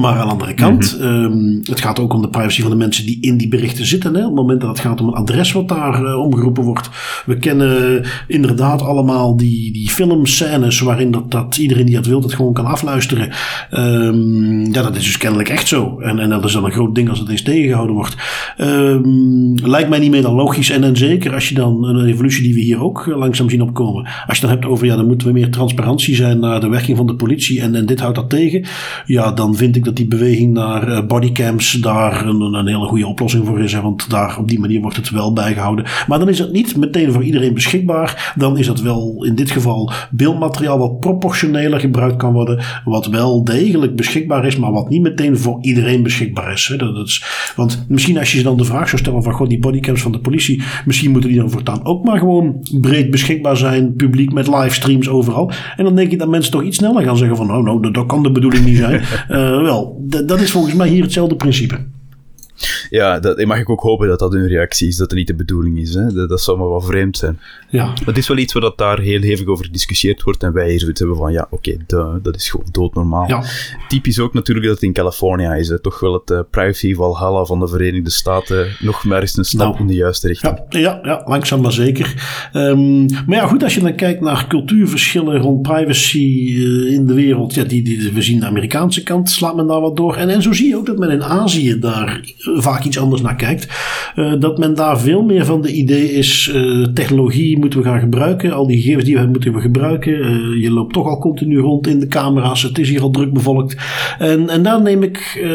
[0.00, 1.60] maar aan de andere kant, mm -hmm.
[1.62, 4.14] het gaat ook om de privacy van de mensen die in die berichten zitten.
[4.14, 4.20] Hè?
[4.20, 6.90] Op het moment dat het gaat om een adres wat daar omgeroepen wordt.
[7.26, 12.34] We kennen inderdaad allemaal die, die filmscènes waarin dat, dat iedereen die dat wil dat
[12.34, 13.30] gewoon kan afluisteren.
[13.70, 16.00] Um, ja, dat is dus kennelijk echt zo.
[16.00, 18.16] En, en dat is dan een groot ding als het eens tegengehouden wordt.
[18.60, 20.70] Um, lijkt mij niet meer dan logisch.
[20.70, 24.08] En, en zeker als je dan een evolutie die we hier ook langzaam zien opkomen.
[24.26, 26.96] Als je dan hebt over, ja, dan moeten we meer transparantie zijn naar de werking
[26.96, 27.60] van de politie.
[27.60, 28.64] En, en dit houdt dat tegen.
[29.06, 33.46] Ja, dan vind ik dat die beweging naar bodycams daar een, een hele goede oplossing
[33.46, 33.74] voor is.
[33.74, 35.84] Want daar op die manier wordt het wel bijgehouden.
[36.06, 38.34] Maar dan is het niet meteen voor iedereen beschikbaar.
[38.36, 42.64] Dan is dat wel in dit geval beeldmateriaal wat proportioneler gebruikt kan worden.
[42.84, 46.66] Wat wel degelijk beschikbaar is, maar wat niet meteen voor iedereen beschikbaar is.
[46.66, 46.76] Hè.
[46.76, 50.02] Dat is want misschien als je dan de vraag zou stellen van god, die bodycams
[50.02, 54.32] van de politie, misschien moeten die dan voortaan ook maar gewoon breed beschikbaar zijn, publiek
[54.32, 55.50] met livestreams overal.
[55.76, 58.06] En dan denk ik dat mensen toch iets sneller gaan zeggen van oh nou, dat
[58.06, 59.00] kan de bedoeling niet zijn.
[59.00, 61.78] uh, wel, dat is volgens mij hier hetzelfde principe.
[62.90, 65.34] Ja, dat mag ik ook hopen dat dat een reactie is, dat het niet de
[65.34, 65.94] bedoeling is.
[65.94, 66.12] Hè?
[66.12, 67.40] Dat, dat zou maar wel vreemd zijn.
[67.68, 67.92] Ja.
[68.04, 70.80] Het is wel iets waar dat daar heel hevig over gediscussieerd wordt en wij hier
[70.80, 73.28] zoiets hebben van, ja, oké, okay, dat is gewoon doodnormaal.
[73.28, 73.44] Ja.
[73.88, 75.68] Typisch ook natuurlijk dat het in Californië is.
[75.68, 75.80] Hè?
[75.80, 79.68] Toch wel het uh, privacy valhalla van de Verenigde Staten nog maar eens een stap
[79.68, 80.58] nou, in de juiste richting.
[80.68, 82.14] Ja, ja, ja langzaam maar zeker.
[82.52, 87.14] Um, maar ja, goed, als je dan kijkt naar cultuurverschillen rond privacy uh, in de
[87.14, 90.16] wereld, ja, die, die, we zien de Amerikaanse kant, slaat men daar wat door.
[90.16, 93.36] En, en zo zie je ook dat men in Azië daar vaak iets anders naar
[93.36, 93.68] kijkt.
[94.16, 98.00] Uh, dat men daar veel meer van de idee is, uh, technologie moeten we gaan
[98.00, 98.52] gebruiken.
[98.52, 100.12] Al die gegevens die we hebben moeten we gebruiken.
[100.12, 102.62] Uh, je loopt toch al continu rond in de camera's.
[102.62, 103.76] Het is hier al druk bevolkt.
[104.18, 105.46] En, en daar neem ik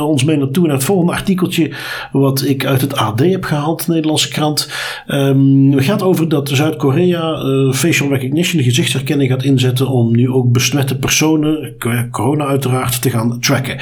[0.00, 1.70] ons mee naartoe naar het volgende artikeltje.
[2.12, 4.70] Wat ik uit het AD heb gehaald, de Nederlandse krant.
[5.06, 7.42] Um, het gaat over dat Zuid-Korea
[7.72, 11.74] facial recognition, gezichtsherkenning gaat inzetten om nu ook besmette personen,
[12.10, 13.78] corona uiteraard, te gaan tracken.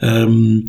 [0.00, 0.64] Um,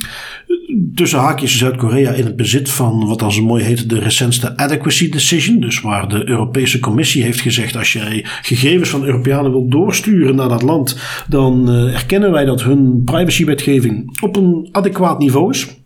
[0.95, 5.09] tussen haakjes Zuid-Korea in het bezit van wat dan zo mooi heet de recentste adequacy
[5.09, 5.59] decision.
[5.59, 10.49] Dus waar de Europese Commissie heeft gezegd als jij gegevens van Europeanen wilt doorsturen naar
[10.49, 10.97] dat land,
[11.29, 15.84] dan uh, erkennen wij dat hun privacywetgeving op een adequaat niveau is.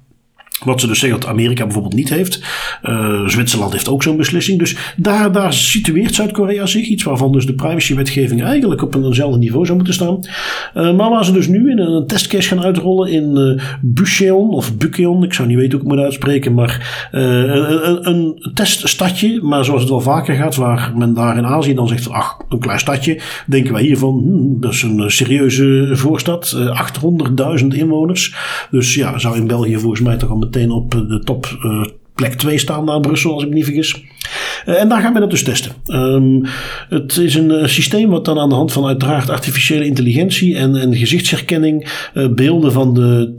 [0.63, 2.41] Wat ze dus zeggen dat Amerika bijvoorbeeld niet heeft.
[2.83, 4.59] Uh, Zwitserland heeft ook zo'n beslissing.
[4.59, 6.87] Dus daar, daar situeert Zuid-Korea zich.
[6.87, 10.19] Iets waarvan dus de privacywetgeving eigenlijk op eenzelfde niveau zou moeten staan.
[10.75, 14.77] Uh, maar waar ze dus nu in een testcase gaan uitrollen in uh, Bucheon of
[14.77, 15.23] Bucheon.
[15.23, 16.53] Ik zou niet weten hoe ik moet uitspreken.
[16.53, 19.41] Maar een, een teststadje.
[19.41, 20.55] Maar zoals het wel vaker gaat.
[20.55, 22.09] Waar men daar in Azië dan zegt.
[22.09, 23.21] Ach, een klein stadje.
[23.45, 24.21] Denken wij hiervan.
[24.23, 26.57] Hmm, dat is een serieuze voorstad.
[27.61, 28.35] 800.000 inwoners.
[28.71, 31.85] Dus ja, zou in België volgens mij toch al meteen op de top uh,
[32.15, 34.03] plek 2 staan naar Brussel, als ik niet vergis.
[34.65, 35.71] Uh, en daar gaan we dat dus testen.
[35.85, 36.45] Um,
[36.89, 40.95] het is een systeem wat dan aan de hand van uiteraard artificiële intelligentie en, en
[40.95, 41.87] gezichtsherkenning
[42.35, 43.35] beelden van de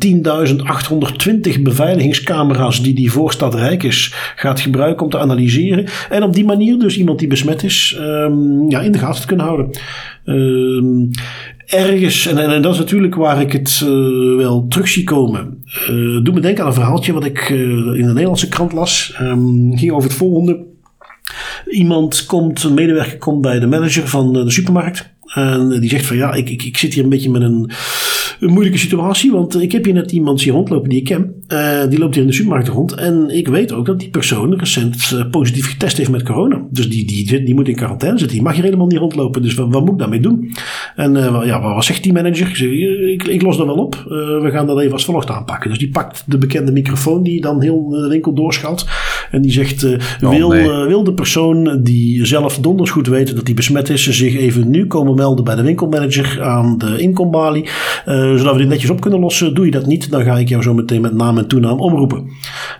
[1.54, 5.86] 10.820 beveiligingscamera's die die voorstad Rijk is gaat gebruiken om te analyseren.
[6.10, 9.26] En op die manier dus iemand die besmet is um, ja, in de gaten te
[9.26, 9.70] kunnen houden.
[10.24, 11.10] Um,
[11.66, 13.84] ergens, en, en, dat is natuurlijk waar ik het
[14.36, 15.59] wel terug zie komen.
[16.22, 17.58] Doe me denken aan een verhaaltje wat ik uh,
[17.98, 19.14] in de Nederlandse krant las.
[19.20, 20.66] Um, ging over het volgende.
[21.70, 25.10] Iemand komt, een medewerker komt bij de manager van de supermarkt.
[25.34, 27.70] En die zegt van ja, ik, ik, ik zit hier een beetje met een
[28.40, 29.32] een moeilijke situatie.
[29.32, 31.39] Want ik heb hier net iemand zien rondlopen die ik ken.
[31.52, 32.94] Uh, die loopt hier in de supermarkt rond.
[32.94, 36.62] En ik weet ook dat die persoon recent uh, positief getest heeft met corona.
[36.70, 38.36] Dus die, die, die moet in quarantaine zitten.
[38.36, 39.42] Die mag hier helemaal niet rondlopen.
[39.42, 40.52] Dus wat, wat moet ik daarmee doen?
[40.96, 42.48] En uh, ja, wat zegt die manager?
[42.48, 44.04] Ik, zeg, ik, ik los dat wel op.
[44.42, 45.70] we gaan dat even als volgt aanpakken.
[45.70, 48.86] Dus die pakt de bekende microfoon die dan heel de winkel doorschaalt.
[49.30, 50.68] En die zegt, oh, wil, nee.
[50.68, 54.86] wil de persoon die zelf donders goed weet dat hij besmet is, zich even nu
[54.86, 57.68] komen melden bij de winkelmanager aan de inkombalie.
[58.04, 59.54] Zodat we dit netjes op kunnen lossen.
[59.54, 62.30] Doe je dat niet, dan ga ik jou zo meteen met naam en toenaam omroepen.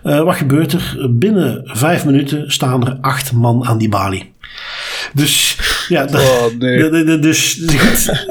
[0.03, 1.07] Uh, wat gebeurt er?
[1.09, 4.31] Binnen vijf minuten staan er acht man aan die balie.
[5.13, 5.57] Dus
[5.91, 7.19] Ja, dat, oh, nee.
[7.19, 8.25] dus goed,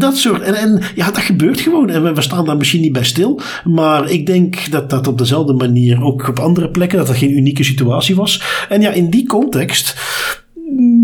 [0.00, 0.42] dat soort.
[0.42, 1.90] En, en ja, dat gebeurt gewoon.
[1.90, 3.40] En we, we, staan daar misschien niet bij stil.
[3.64, 7.36] Maar ik denk dat dat op dezelfde manier ook op andere plekken, dat dat geen
[7.36, 8.42] unieke situatie was.
[8.68, 9.96] En ja, in die context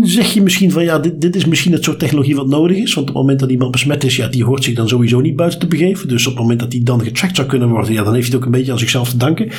[0.01, 2.93] zeg je misschien van ja, dit, dit is misschien het soort technologie wat nodig is.
[2.93, 5.35] Want op het moment dat iemand besmet is, ja, die hoort zich dan sowieso niet
[5.35, 6.07] buiten te begeven.
[6.07, 8.35] Dus op het moment dat die dan getracked zou kunnen worden, ja, dan heeft hij
[8.35, 9.49] het ook een beetje aan zichzelf te danken.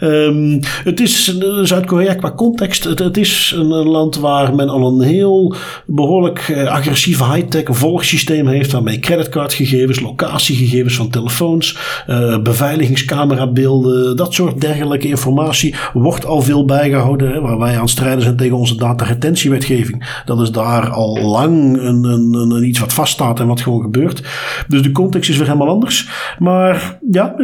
[0.00, 2.84] Um, het is eh, Zuid-Korea qua context.
[2.84, 5.54] Het, het, is een, land waar men al een heel
[5.86, 8.72] behoorlijk uh, agressief high-tech volgsysteem heeft.
[8.72, 17.32] Waarmee creditcardgegevens, locatiegegevens van telefoons, uh, beveiligingscamerabeelden, dat soort dergelijke informatie wordt al veel bijgehouden.
[17.32, 19.81] Hè, waar wij aan strijden zijn tegen onze dataretentiewetgeving
[20.24, 24.22] dat is daar al lang een, een, een, iets wat vaststaat en wat gewoon gebeurt.
[24.68, 26.10] Dus de context is weer helemaal anders.
[26.38, 27.34] Maar ja,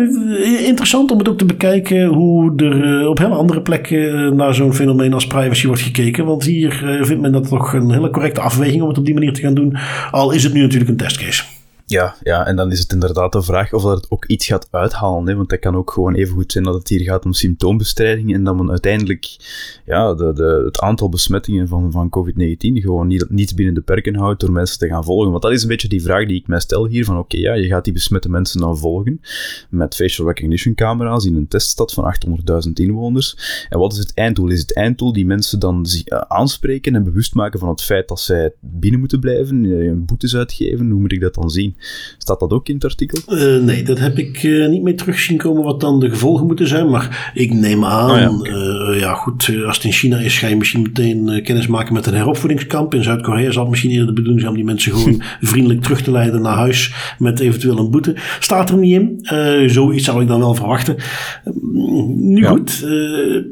[0.67, 4.75] interessant om het ook te bekijken hoe er eh, op hele andere plekken naar zo'n
[4.75, 6.25] fenomeen als privacy wordt gekeken.
[6.25, 9.15] Want hier eh, vindt men dat toch een hele correcte afweging om het op die
[9.15, 9.77] manier te gaan doen.
[10.11, 11.58] Al is het nu natuurlijk een testcase.
[11.91, 14.69] Ja, ja, en dan is het inderdaad de vraag of dat het ook iets gaat
[14.71, 15.27] uithalen.
[15.27, 15.35] Hè?
[15.37, 18.45] Want dat kan ook gewoon even goed zijn dat het hier gaat om symptoombestrijding en
[18.45, 19.37] dat men uiteindelijk
[19.87, 24.15] ja, de, de, het aantal besmettingen van, van COVID-19 gewoon niet, niet binnen de perken
[24.15, 25.31] houdt door mensen te gaan volgen.
[25.31, 27.55] Want dat is een beetje die vraag die ik mij stel hier: van oké, ja,
[27.55, 29.21] je gaat die besmette mensen dan volgen
[29.71, 32.15] met facial recognition camera's in een teststad van
[32.67, 33.67] 800.000 inwoners.
[33.69, 34.51] En wat is het einddoel?
[34.51, 38.21] Is het einddoel die mensen dan uh, aanspreken en bewust maken van het feit dat
[38.21, 40.91] zij binnen moeten blijven, uh, boetes uitgeven?
[40.91, 41.77] Hoe moet ik dat dan zien?
[42.19, 43.19] Staat dat ook in het artikel?
[43.29, 46.47] Uh, nee, dat heb ik uh, niet meer terug zien komen wat dan de gevolgen
[46.47, 46.91] moeten zijn.
[46.91, 50.47] Maar ik neem aan, oh ja, uh, ja, goed, als het in China is, ga
[50.47, 52.95] je misschien meteen kennis maken met een heropvoedingskamp.
[52.95, 56.03] In Zuid-Korea zal het misschien eerder de bedoeling zijn om die mensen gewoon vriendelijk terug
[56.03, 58.17] te leiden naar huis met eventueel een boete.
[58.41, 59.21] Staat er niet in.
[59.71, 60.97] zoiets zou ik dan wel verwachten.
[62.17, 62.87] nu goed,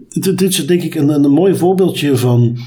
[0.09, 2.59] dit is denk ik een, een mooi voorbeeldje van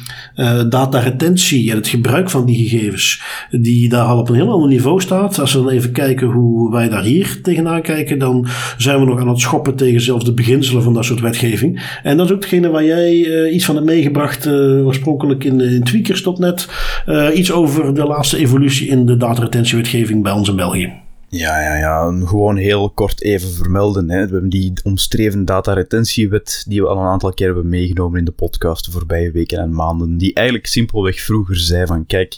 [0.70, 3.22] dataretentie en het gebruik van die gegevens.
[3.51, 5.39] Die daar al op een heel ander niveau staat.
[5.50, 8.47] Als we dan even kijken hoe wij daar hier tegenaan kijken, dan
[8.78, 11.97] zijn we nog aan het schoppen tegen zelfs de beginselen van dat soort wetgeving.
[12.04, 15.62] En dat is ook hetgene waar jij uh, iets van hebt meegebracht, uh, oorspronkelijk in,
[15.62, 16.68] in Tweakers.net.
[17.08, 21.09] Uh, iets over de laatste evolutie in de dataretentiewetgeving bij ons in België.
[21.30, 22.26] Ja, ja, ja.
[22.26, 24.10] Gewoon heel kort even vermelden.
[24.10, 24.26] Hè.
[24.26, 28.32] We hebben die omstreven dataretentiewet die we al een aantal keer hebben meegenomen in de
[28.32, 30.18] podcast de voorbije weken en maanden.
[30.18, 32.38] Die eigenlijk simpelweg vroeger zei van kijk,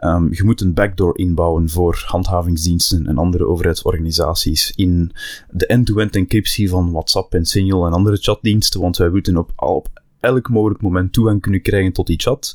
[0.00, 5.12] um, je moet een backdoor inbouwen voor handhavingsdiensten en andere overheidsorganisaties in
[5.50, 9.88] de end-to-end encryptie van WhatsApp en Signal en andere chatdiensten, want wij moeten op, op
[10.20, 12.54] elk mogelijk moment toegang kunnen krijgen tot die chat.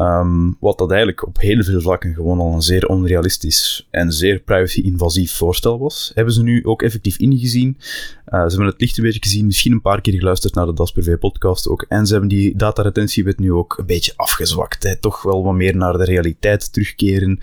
[0.00, 4.38] Um, wat dat eigenlijk op heel veel vlakken gewoon al een zeer onrealistisch en zeer
[4.38, 7.76] privacy-invasief voorstel was, hebben ze nu ook effectief ingezien.
[7.78, 10.72] Uh, ze hebben het licht een beetje gezien, misschien een paar keer geluisterd naar de
[10.72, 11.84] Dasper V-podcast ook.
[11.88, 14.82] En ze hebben die dataretentiewet nu ook een beetje afgezwakt.
[14.82, 14.96] Hè.
[14.96, 17.38] Toch wel wat meer naar de realiteit terugkeren.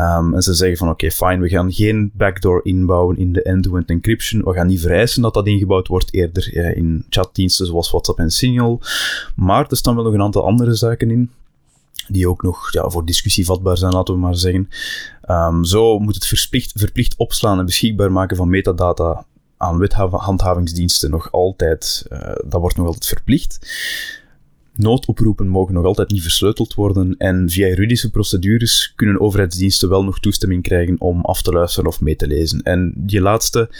[0.00, 3.42] Um, en ze zeggen van oké, okay, fine, we gaan geen backdoor inbouwen in de
[3.42, 4.42] end-to-end encryption.
[4.42, 8.30] We gaan niet vereisen dat dat ingebouwd wordt eerder ja, in chatdiensten zoals WhatsApp en
[8.30, 8.80] Signal.
[9.36, 11.30] Maar er staan wel nog een aantal andere zaken in
[12.08, 14.68] die ook nog ja, voor discussie vatbaar zijn, laten we maar zeggen.
[15.30, 19.26] Um, zo moet het verplicht, verplicht opslaan en beschikbaar maken van metadata
[19.56, 23.58] aan wethandhavingsdiensten nog altijd, uh, dat wordt nog altijd verplicht.
[24.74, 30.20] Noodoproepen mogen nog altijd niet versleuteld worden en via juridische procedures kunnen overheidsdiensten wel nog
[30.20, 32.62] toestemming krijgen om af te luisteren of mee te lezen.
[32.62, 33.70] En die laatste,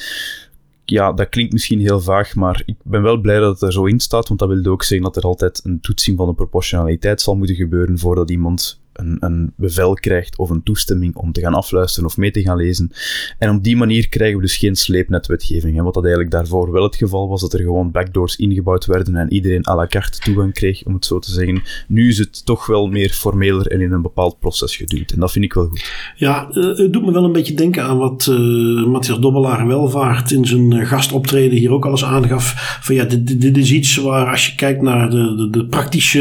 [0.84, 3.84] ja, dat klinkt misschien heel vaag, maar ik ben wel blij dat het er zo
[3.84, 7.20] in staat, want dat wil ook zeggen dat er altijd een toetsing van de proportionaliteit
[7.20, 12.08] zal moeten gebeuren voordat iemand een, bevel krijgt of een toestemming om te gaan afluisteren
[12.08, 12.90] of mee te gaan lezen.
[13.38, 15.76] En op die manier krijgen we dus geen sleepnetwetgeving.
[15.76, 19.16] Hè, wat dat eigenlijk daarvoor wel het geval was, dat er gewoon backdoors ingebouwd werden
[19.16, 21.62] en iedereen à la carte toegang kreeg, om het zo te zeggen.
[21.88, 25.10] Nu is het toch wel meer formeler en in een bepaald proces geduwd.
[25.10, 26.12] En dat vind ik wel goed.
[26.16, 30.30] Ja, eh, het doet me wel een beetje denken aan wat uh, Matthias Dobbelaar Welvaart
[30.30, 32.78] in zijn eh, gastoptreden hier ook al eens aangaf.
[32.82, 36.20] Van ja, dit, is iets waar als je kijkt naar de, de, de praktische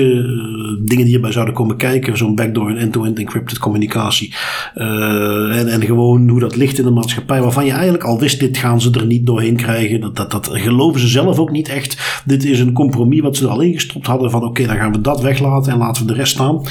[0.79, 4.33] dingen die hierbij zouden komen kijken, zo'n backdoor een end-to-end encrypted communicatie.
[4.75, 8.39] Uh, en, en gewoon hoe dat ligt in de maatschappij, waarvan je eigenlijk al wist,
[8.39, 10.01] dit gaan ze er niet doorheen krijgen.
[10.01, 12.21] Dat, dat, dat geloven ze zelf ook niet echt.
[12.25, 15.01] Dit is een compromis wat ze er al ingestopt hadden van oké, dan gaan we
[15.01, 16.61] dat weglaten en laten we de rest staan.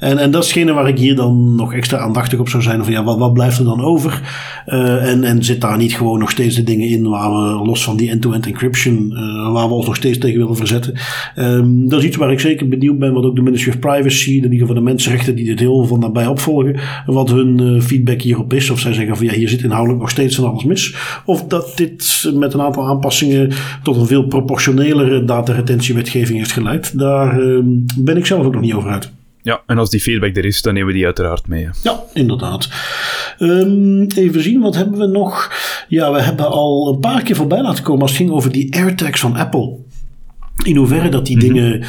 [0.00, 2.84] En, en dat is waar ik hier dan nog extra aandachtig op zou zijn.
[2.84, 4.22] Van ja, wat, wat blijft er dan over?
[4.66, 7.84] Uh, en, en zit daar niet gewoon nog steeds de dingen in waar we los
[7.84, 10.94] van die end-to-end encryption, uh, waar we ons nog steeds tegen willen verzetten.
[11.36, 14.40] Um, dat is iets waar ik zeker benieuwd ben, wat ook de Ministry of Privacy,
[14.40, 16.76] de Liga van de Mensenrechten, die dit heel van nabij opvolgen,
[17.06, 18.70] wat hun uh, feedback hierop is.
[18.70, 20.94] Of zij zeggen van ja, hier zit inhoudelijk nog steeds van alles mis.
[21.24, 26.98] Of dat dit met een aantal aanpassingen tot een veel proportionelere dataretentiewetgeving heeft geleid.
[26.98, 27.58] Daar uh,
[27.98, 29.10] ben ik zelf ook nog niet over uit.
[29.46, 31.68] Ja, en als die feedback er is, dan nemen we die uiteraard mee.
[31.82, 32.68] Ja, inderdaad.
[33.38, 35.52] Um, even zien, wat hebben we nog?
[35.88, 38.74] Ja, we hebben al een paar keer voorbij laten komen als het ging over die
[38.74, 39.76] AirTags van Apple.
[40.62, 41.46] In hoeverre dat die mhm.
[41.46, 41.84] dingen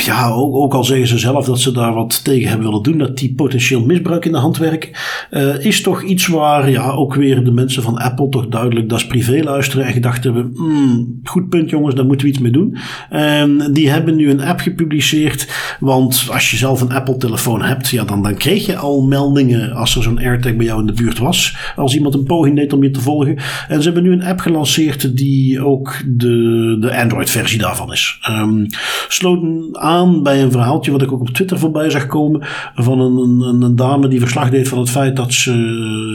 [0.00, 3.18] ja, ook, al zeggen ze zelf dat ze daar wat tegen hebben willen doen, dat
[3.18, 4.90] die potentieel misbruik in de hand werken,
[5.30, 8.98] uh, is toch iets waar ja, ook weer de mensen van Apple toch duidelijk dat
[8.98, 12.52] is privé luisteren en gedacht hebben, hmm, goed punt jongens, daar moeten we iets mee
[12.52, 12.76] doen.
[13.10, 15.48] En die hebben nu een app gepubliceerd,
[15.80, 19.72] want als je zelf een Apple telefoon hebt, ja, dan, dan kreeg je al meldingen
[19.72, 22.72] als er zo'n AirTag bij jou in de buurt was, als iemand een poging deed
[22.72, 23.36] om je te volgen.
[23.68, 28.18] En ze hebben nu een app gelanceerd die ook de, de Android versie daarvan is.
[28.28, 28.66] Um,
[29.08, 32.40] sloten aan bij een verhaaltje wat ik ook op Twitter voorbij zag komen.
[32.74, 35.52] Van een, een, een dame die verslag deed van het feit dat ze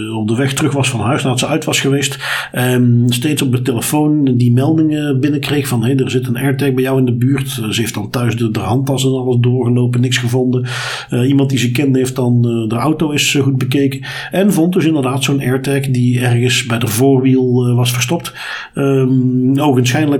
[0.09, 2.19] eh, op de weg terug was van huis nadat ze uit was geweest.
[2.51, 6.83] En steeds op de telefoon die meldingen binnenkreeg van hé, er zit een AirTag bij
[6.83, 7.49] jou in de buurt.
[7.49, 10.65] Ze heeft dan thuis de, handtas en alles doorgelopen, niks gevonden.
[11.09, 14.01] Uh, iemand die ze kende heeft dan de auto is goed bekeken.
[14.31, 18.33] En vond dus inderdaad zo'n AirTag die ergens bij de voorwiel was verstopt.
[18.75, 19.59] Um,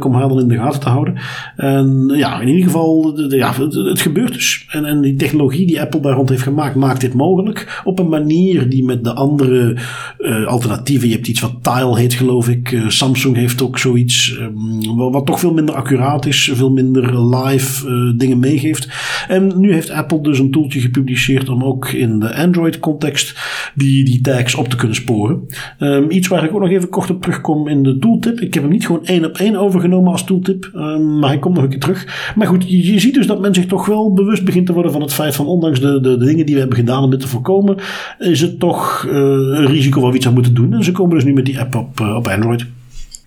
[0.06, 1.16] om haar dan in de gaten te houden.
[1.56, 4.66] En ja, in ieder geval, ja, het, gebeurt dus.
[4.70, 7.82] En, en die technologie die Apple daar rond heeft gemaakt, maakt dit mogelijk.
[7.84, 9.78] Op een manier die met de andere
[10.20, 11.08] uh, alternatieven.
[11.08, 12.72] Je hebt iets wat Tile heet, geloof ik.
[12.72, 14.38] Uh, Samsung heeft ook zoiets.
[14.40, 16.52] Um, wat, toch veel minder accuraat is.
[16.54, 18.90] Veel minder live uh, dingen meegeeft.
[19.28, 23.40] En nu heeft Apple dus een toeltje gepubliceerd om ook in de Android-context
[23.76, 25.46] die, die tags op te kunnen sporen.
[25.80, 28.40] Um, iets waar ik ook nog even kort op terugkom in de tooltip.
[28.40, 30.72] Ik heb hem niet gewoon één op één overgenomen als tooltip.
[30.76, 32.32] Um, maar hij komt nog een keer terug.
[32.36, 34.92] Maar goed, je, je ziet dus dat men zich toch wel bewust begint te worden
[34.92, 37.20] van het feit van ondanks de, de, de dingen die we hebben gedaan om dit
[37.20, 37.78] te voorkomen,
[38.20, 40.74] is het toch uh, een risico waar we iets aan moeten doen.
[40.74, 42.66] En ze komen dus nu met die app op, uh, op Android.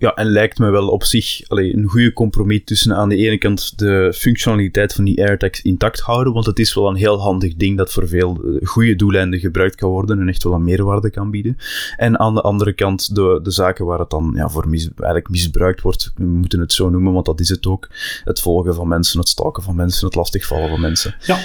[0.01, 3.37] Ja, en lijkt me wel op zich allee, een goede compromis tussen aan de ene
[3.37, 7.55] kant de functionaliteit van die AirTags intact houden, want het is wel een heel handig
[7.55, 11.09] ding dat voor veel eh, goede doeleinden gebruikt kan worden en echt wel een meerwaarde
[11.09, 11.57] kan bieden.
[11.97, 15.29] En aan de andere kant de, de zaken waar het dan ja, voor mis, eigenlijk
[15.29, 17.89] misbruikt wordt, we moeten het zo noemen, want dat is het ook.
[18.23, 21.15] Het volgen van mensen, het stalken van mensen, het lastigvallen van mensen.
[21.25, 21.37] Ja.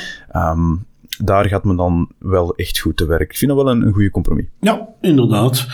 [0.53, 0.87] Um,
[1.25, 3.31] daar gaat men dan wel echt goed te werk.
[3.31, 4.45] Ik vind dat wel een, goede compromis.
[4.61, 5.67] Ja, inderdaad.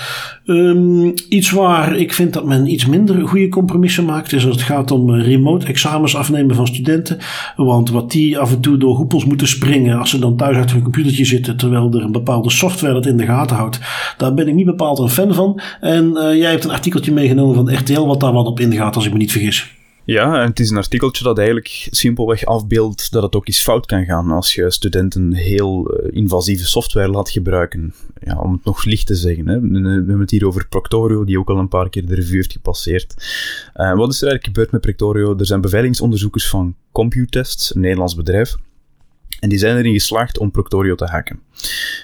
[0.44, 4.64] Um, iets waar ik vind dat men iets minder goede compromissen maakt, is als het
[4.64, 7.18] gaat om eh, remote examens afnemen van studenten.
[7.56, 10.76] Want wat die af en toe door hoepels moeten springen als ze dan thuis achter
[10.76, 13.80] een computertje zitten, terwijl er een bepaalde software dat in de gaten houdt,
[14.16, 15.60] daar ben ik niet bepaald een fan van.
[15.80, 19.06] En uh, jij hebt een artikeltje meegenomen van RTL wat daar wat op ingaat, als
[19.06, 19.81] ik me niet vergis.
[20.04, 23.86] Ja, en het is een artikeltje dat eigenlijk simpelweg afbeeldt dat het ook eens fout
[23.86, 27.94] kan gaan als je studenten heel uh, invasieve software laat gebruiken.
[28.20, 29.48] Ja, om het nog licht te zeggen.
[29.48, 29.60] Hè.
[29.60, 32.52] We hebben het hier over Proctorio, die ook al een paar keer de review heeft
[32.52, 33.14] gepasseerd.
[33.76, 35.38] Uh, wat is er eigenlijk gebeurd met Proctorio?
[35.38, 38.56] Er zijn beveiligingsonderzoekers van Computest, een Nederlands bedrijf,
[39.40, 41.40] en die zijn erin geslaagd om Proctorio te hacken.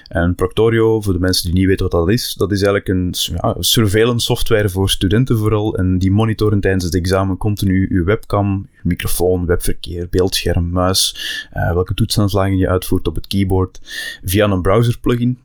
[0.07, 3.13] En Proctorio, voor de mensen die niet weten wat dat is, dat is eigenlijk een
[3.41, 5.75] ja, surveillance software voor studenten vooral.
[5.75, 11.15] En die monitoren tijdens het examen continu uw webcam, microfoon, webverkeer, beeldscherm, muis,
[11.53, 13.79] uh, welke toetsaanslagen je uitvoert op het keyboard,
[14.23, 15.39] via een browser plugin.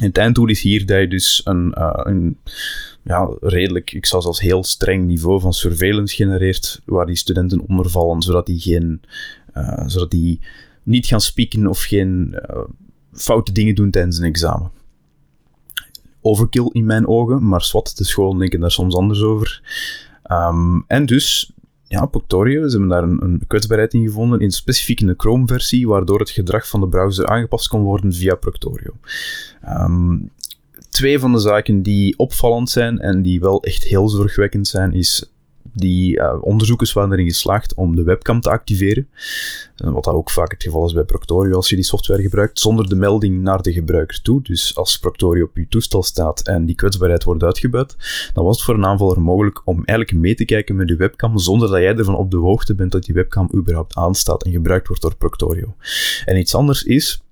[0.00, 2.38] En het einddoel is hier dat je dus een, uh, een
[3.02, 7.90] ja, redelijk, ik zou zelfs heel streng niveau van surveillance genereert, waar die studenten onder
[7.90, 9.00] vallen, zodat die geen,
[9.56, 10.40] uh, zodat die
[10.88, 12.60] niet gaan spieken of geen uh,
[13.12, 14.70] foute dingen doen tijdens een examen.
[16.20, 19.62] Overkill in mijn ogen, maar swat, de scholen denken daar soms anders over.
[20.30, 21.52] Um, en dus,
[21.84, 25.88] ja, Poctorio, ze hebben daar een, een kwetsbaarheid in gevonden, in specifiek in de Chrome-versie,
[25.88, 28.92] waardoor het gedrag van de browser aangepast kon worden via Proctorio.
[29.68, 30.30] Um,
[30.88, 35.32] twee van de zaken die opvallend zijn en die wel echt heel zorgwekkend zijn, is
[35.72, 39.08] die uh, onderzoekers waren erin geslaagd om de webcam te activeren.
[39.76, 42.60] Eh, wat dat ook vaak het geval is bij Proctorio als je die software gebruikt,
[42.60, 44.42] zonder de melding naar de gebruiker toe.
[44.42, 47.96] Dus als Proctorio op je toestel staat en die kwetsbaarheid wordt uitgebuit,
[48.32, 51.38] dan was het voor een aanvaller mogelijk om eigenlijk mee te kijken met de webcam
[51.38, 54.86] zonder dat jij ervan op de hoogte bent dat die webcam überhaupt aanstaat en gebruikt
[54.86, 55.74] wordt door Proctorio.
[56.24, 57.22] En iets anders is,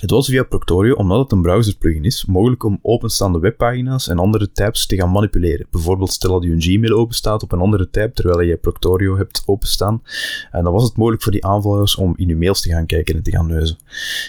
[0.00, 4.52] het was via Proctorio, omdat het een browser-plugin is, mogelijk om openstaande webpagina's en andere
[4.52, 5.66] tabs te gaan manipuleren.
[5.70, 9.42] Bijvoorbeeld stel dat je een Gmail openstaat op een andere tab, terwijl je Proctorio hebt
[9.46, 10.02] openstaan.
[10.50, 13.14] En dan was het mogelijk voor die aanvallers om in je mails te gaan kijken
[13.14, 13.76] en te gaan neuzen.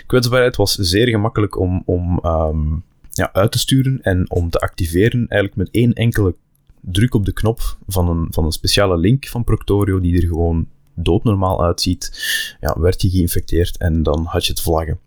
[0.06, 5.28] Kwetsbaarheid was zeer gemakkelijk om, om um, ja, uit te sturen en om te activeren,
[5.28, 6.36] eigenlijk met één enkele
[6.82, 10.68] druk op de knop van een, van een speciale link van Proctorio, die er gewoon
[10.94, 12.12] doodnormaal uitziet,
[12.60, 15.00] ja, werd je geïnfecteerd en dan had je het vlaggen.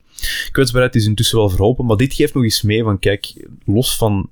[0.53, 4.31] Kwetsbaarheid is intussen wel verholpen, maar dit geeft nog eens mee van, kijk, los van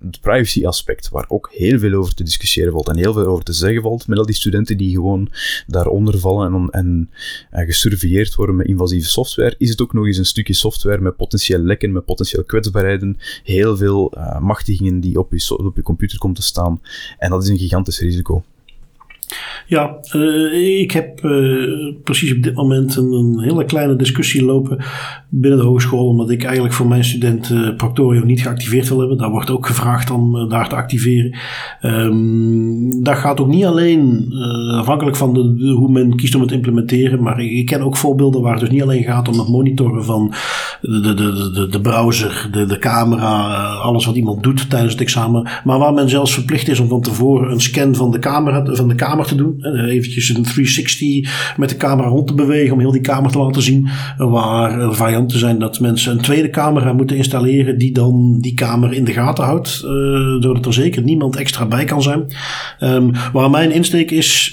[0.00, 3.44] het privacy aspect, waar ook heel veel over te discussiëren valt en heel veel over
[3.44, 5.30] te zeggen valt, met al die studenten die gewoon
[5.66, 7.10] daaronder vallen en, en,
[7.50, 11.16] en gesurveilleerd worden met invasieve software, is het ook nog eens een stukje software met
[11.16, 16.18] potentieel lekken, met potentieel kwetsbaarheden, heel veel uh, machtigingen die op je, op je computer
[16.18, 16.80] komen te staan.
[17.18, 18.44] En dat is een gigantisch risico.
[19.66, 24.84] Ja, uh, ik heb uh, precies op dit moment een, hele kleine discussie lopen
[25.28, 29.18] binnen de hogeschool, omdat ik eigenlijk voor mijn studenten uh, Proctorio niet geactiveerd wil hebben.
[29.18, 31.36] Daar wordt ook gevraagd om daar te activeren.
[31.82, 34.32] Um, dat gaat ook niet alleen
[34.70, 37.96] afhankelijk van de, hoe men kiest om het te implementeren, maar ik, ik, ken ook
[37.96, 40.34] voorbeelden waar het dus niet alleen gaat om het monitoren van
[40.80, 45.48] de, de, de, de, browser, de, de camera, alles wat iemand doet tijdens het examen,
[45.64, 48.88] maar waar men zelfs verplicht is om van tevoren een scan van de camera, van
[48.88, 49.64] de kamer te doen.
[49.88, 53.62] Eventjes een 360 met de camera rond te bewegen om heel die kamer te laten
[53.62, 53.88] zien.
[54.16, 58.92] Waar er varianten zijn dat mensen een tweede camera moeten installeren die dan die kamer
[58.92, 59.80] in de gaten houdt.
[60.40, 62.26] Doordat er zeker niemand extra bij kan zijn.
[62.80, 64.52] Um, waar mijn insteek is,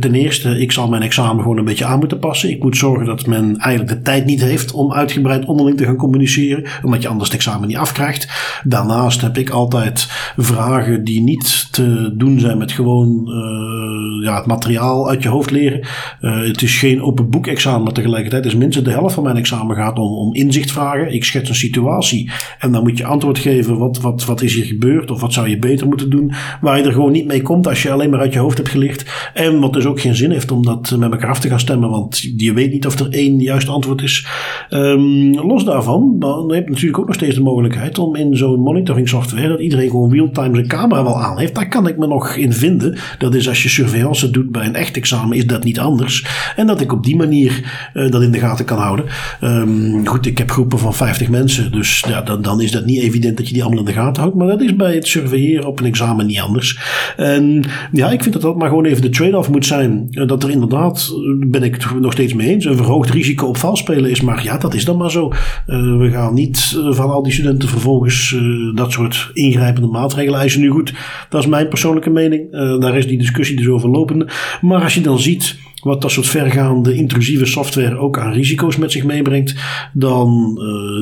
[0.00, 2.50] ten eerste, ik zal mijn examen gewoon een beetje aan moeten passen.
[2.50, 6.08] Ik moet zorgen dat men eigenlijk de tijd niet heeft om uitgebreid onderling te gaan
[6.08, 6.64] communiceren.
[6.82, 8.28] Omdat je anders het examen niet afkrijgt.
[8.64, 10.06] Daarnaast heb ik altijd
[10.36, 15.50] vragen die niet te doen zijn met gewoon uh, ja, het materiaal uit je hoofd
[15.50, 15.80] leren.
[16.20, 19.36] Uh, het is geen open boek examen, maar tegelijkertijd is minstens de helft van mijn
[19.36, 21.14] examen gaat om, om inzichtvragen.
[21.14, 23.78] Ik schets een situatie en dan moet je antwoord geven.
[23.78, 26.32] Wat, wat, wat is hier gebeurd of wat zou je beter moeten doen?
[26.60, 28.68] Waar je er gewoon niet mee komt als je alleen maar uit je hoofd hebt
[28.68, 29.30] geleerd.
[29.34, 31.90] En wat dus ook geen zin heeft om dat met elkaar af te gaan stemmen,
[31.90, 34.26] want je weet niet of er één juist antwoord is.
[34.70, 38.60] Um, los daarvan, dan heb je natuurlijk ook nog steeds de mogelijkheid om in zo'n
[38.60, 41.54] monitoring software dat iedereen gewoon real-time zijn camera wel aan heeft.
[41.54, 42.98] Daar kan ik me nog in vinden.
[43.18, 46.26] Dat is als je surveillance doet bij een echt examen, is dat niet anders.
[46.56, 49.04] En dat ik op die manier uh, dat in de gaten kan houden.
[49.42, 53.02] Um, goed, ik heb groepen van 50 mensen, dus ja, dan, dan is dat niet
[53.02, 54.36] evident dat je die allemaal in de gaten houdt.
[54.36, 56.78] Maar dat is bij het surveilleren op een examen niet anders.
[57.16, 60.06] En ja, ik vind dat dat maar gewoon even de trade-off moet zijn.
[60.10, 61.12] Dat er inderdaad,
[61.46, 64.20] ben ik het nog steeds mee eens, een verhoogd risico op valspelen is.
[64.20, 65.32] Maar ja, dat is dan maar zo.
[65.66, 70.40] Uh, we gaan niet uh, van al die studenten vervolgens uh, dat soort ingrijpende maatregelen
[70.40, 70.60] eisen.
[70.60, 70.94] Nu goed,
[71.28, 72.50] dat is mijn persoonlijke mening.
[72.80, 74.28] daar is die discussie dus over lopende.
[74.60, 78.92] Maar als je dan ziet wat dat soort vergaande intrusieve software ook aan risico's met
[78.92, 79.54] zich meebrengt,
[79.92, 80.58] dan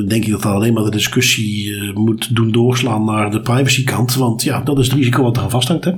[0.07, 4.15] denk ik dat dat alleen maar de discussie moet doen doorslaan naar de privacykant.
[4.15, 5.85] Want ja, dat is het risico wat eraan vasthangt.
[5.85, 5.91] Hè?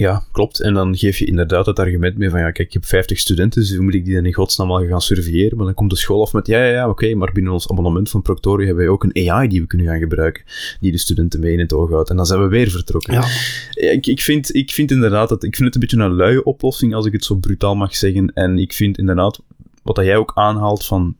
[0.00, 0.60] Ja, klopt.
[0.60, 3.60] En dan geef je inderdaad het argument mee van, ja, kijk, ik heb 50 studenten,
[3.60, 5.56] dus hoe moet ik die dan in godsnaam al gaan surveilleren?
[5.56, 8.10] Maar dan komt de school af met, ja, ja, ja oké, maar binnen ons abonnement
[8.10, 10.44] van Proctorio hebben wij ook een AI die we kunnen gaan gebruiken,
[10.80, 12.10] die de studenten mee in het oog houdt.
[12.10, 13.12] En dan zijn we weer vertrokken.
[13.12, 13.24] Ja.
[13.70, 16.94] Ik, ik, vind, ik vind inderdaad dat, ik vind het een beetje een luie oplossing,
[16.94, 18.32] als ik het zo brutaal mag zeggen.
[18.34, 19.40] En ik vind inderdaad,
[19.82, 21.16] wat dat jij ook aanhaalt van,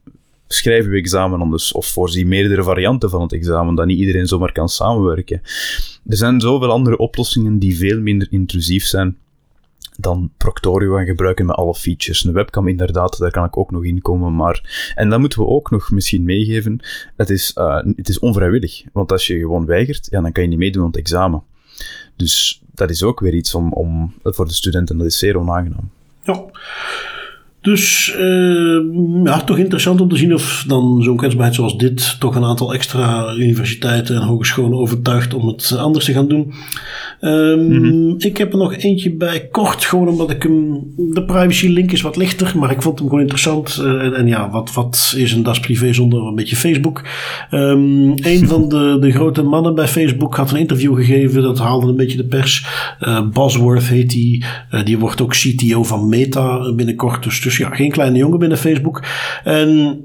[0.52, 4.52] schrijf uw examen anders, of voorzie meerdere varianten van het examen, dat niet iedereen zomaar
[4.52, 5.40] kan samenwerken.
[6.06, 9.16] Er zijn zoveel andere oplossingen die veel minder intrusief zijn
[10.00, 12.24] dan Proctorio gaan gebruiken met alle features.
[12.24, 14.92] Een webcam inderdaad, daar kan ik ook nog in komen, maar...
[14.94, 16.80] En dan moeten we ook nog misschien meegeven,
[17.16, 18.84] het is, uh, het is onvrijwillig.
[18.92, 21.42] Want als je gewoon weigert, ja, dan kan je niet meedoen aan het examen.
[22.16, 25.90] Dus dat is ook weer iets om, om, voor de studenten, dat is zeer onaangenaam.
[26.22, 26.44] Ja.
[27.60, 28.80] Dus uh,
[29.24, 32.74] ja, toch interessant om te zien of dan zo'n kwetsbaarheid zoals dit toch een aantal
[32.74, 36.52] extra universiteiten en hogescholen overtuigt om het anders te gaan doen.
[37.20, 38.14] Um, mm-hmm.
[38.18, 40.82] Ik heb er nog eentje bij, kort, gewoon omdat ik hem.
[40.96, 43.78] De privacy link is wat lichter, maar ik vond hem gewoon interessant.
[43.82, 47.02] Uh, en, en, ja, wat, wat is een das privé zonder een beetje Facebook?
[47.50, 51.86] Um, een van de, de grote mannen bij Facebook had een interview gegeven, dat haalde
[51.86, 52.66] een beetje de pers.
[53.00, 54.44] Uh, Bosworth heet die,
[54.74, 57.22] uh, die wordt ook CTO van Meta binnenkort.
[57.22, 59.02] Dus, dus ja, geen kleine jongen binnen Facebook.
[59.44, 60.04] En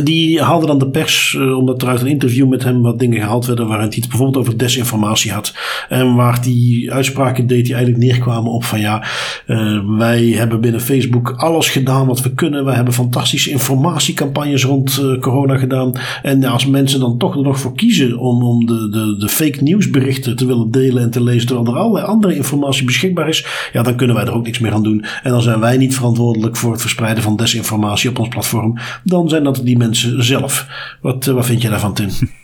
[0.00, 3.20] die haalde dan de pers, uh, omdat er uit een interview met hem wat dingen
[3.20, 5.54] gehaald werden, waarin hij het bijvoorbeeld over desinformatie had.
[5.88, 9.04] En waar die uitspraken deed die eigenlijk neerkwamen op van ja,
[9.46, 12.64] uh, wij hebben binnen Facebook alles gedaan wat we kunnen.
[12.64, 15.92] Wij hebben fantastische informatiecampagnes rond uh, corona gedaan.
[16.22, 19.62] En als mensen dan toch er nog voor kiezen om, om de, de, de fake
[19.62, 23.82] nieuwsberichten te willen delen en te lezen, terwijl er allerlei andere informatie beschikbaar is, ja,
[23.82, 25.04] dan kunnen wij er ook niks meer aan doen.
[25.22, 28.78] En dan zijn wij niet verantwoordelijk voor het verspreiden van desinformatie op ons platform.
[29.04, 29.80] Dan zijn dat die
[30.18, 30.66] zelf.
[31.00, 32.10] Wat, eh, wat vind je daarvan, Tim?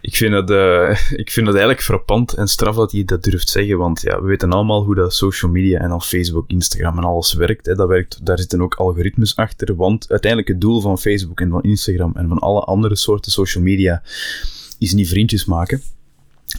[0.00, 0.90] Ik vind, dat, uh,
[1.22, 4.26] ik vind dat eigenlijk frappant en straf dat hij dat durft zeggen, want ja, we
[4.26, 7.66] weten allemaal hoe dat social media en al Facebook, Instagram en alles werkt.
[7.66, 7.74] Hè.
[7.74, 11.62] Dat werkt daar zitten ook algoritmes achter, want uiteindelijk het doel van Facebook en van
[11.62, 14.02] Instagram en van alle andere soorten social media
[14.78, 15.82] is niet vriendjes maken.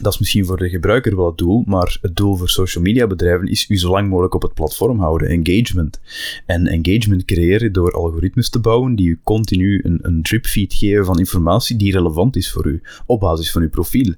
[0.02, 3.06] Dat is misschien voor de gebruiker wel het doel, maar het doel voor social media
[3.06, 5.28] bedrijven is u zo lang mogelijk op het platform houden.
[5.28, 6.00] Engagement.
[6.46, 11.18] En engagement creëren door algoritmes te bouwen die u continu een, een dripfeed geven van
[11.18, 14.14] informatie die relevant is voor u, op basis van uw profiel.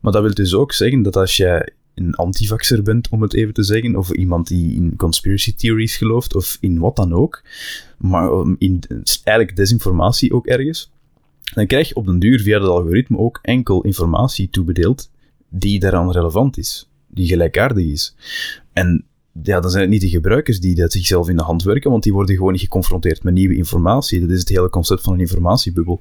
[0.00, 3.54] Maar dat wil dus ook zeggen dat als jij een antivaxer bent, om het even
[3.54, 7.42] te zeggen, of iemand die in conspiracy theories gelooft, of in wat dan ook,
[7.98, 8.82] maar in
[9.24, 10.90] eigenlijk desinformatie ook ergens,
[11.54, 15.10] dan krijg je op den duur via het algoritme ook enkel informatie toebedeeld
[15.48, 18.14] die daaraan relevant is, die gelijkaardig is.
[18.72, 19.04] En
[19.42, 22.02] ja, dan zijn het niet de gebruikers die dat zichzelf in de hand werken, want
[22.02, 24.20] die worden gewoon geconfronteerd met nieuwe informatie.
[24.20, 26.00] Dat is het hele concept van een informatiebubbel.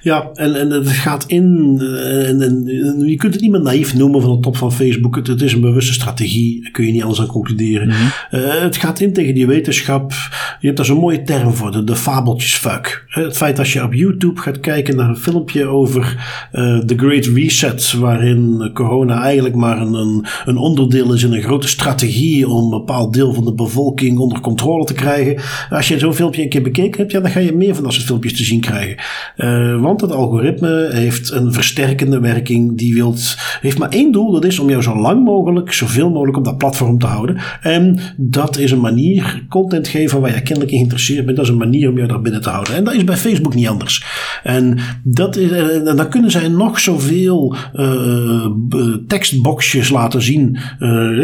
[0.00, 1.76] Ja, en, en het gaat in.
[1.80, 2.64] Eh, en, en,
[3.06, 5.16] je kunt het niet meer naïef noemen van de top van Facebook.
[5.16, 7.86] Het, het is een bewuste strategie, daar kun je niet anders aan concluderen.
[7.86, 7.96] Mhm.
[8.30, 10.12] Eh, het gaat in tegen die wetenschap.
[10.60, 13.04] Je hebt daar zo'n mooie term voor, de, de fabeltjesfuik.
[13.08, 16.02] Eh, het feit dat je op YouTube gaat kijken naar een filmpje over
[16.52, 21.42] uh, The Great Reset, waarin corona eigenlijk maar een, een, een, onderdeel is in een
[21.42, 25.42] grote strategie om een bepaald deel van de bevolking onder controle te krijgen.
[25.70, 27.92] Als je zo'n filmpje een keer bekeken hebt, ja, dan ga je meer van dat
[27.92, 28.96] soort filmpjes te zien krijgen.
[29.36, 32.78] Uh, want het algoritme heeft een versterkende werking.
[32.78, 34.32] Die wilt, heeft maar één doel.
[34.32, 37.36] Dat is om jou zo lang mogelijk, zoveel mogelijk op dat platform te houden.
[37.60, 41.36] En dat is een manier, content geven waar je kennelijk in geïnteresseerd bent.
[41.36, 42.74] Dat is een manier om jou daar binnen te houden.
[42.74, 44.04] En dat is bij Facebook niet anders.
[44.42, 48.46] En, dat is, en dan kunnen zij nog zoveel uh,
[49.06, 50.58] tekstboxjes laten zien.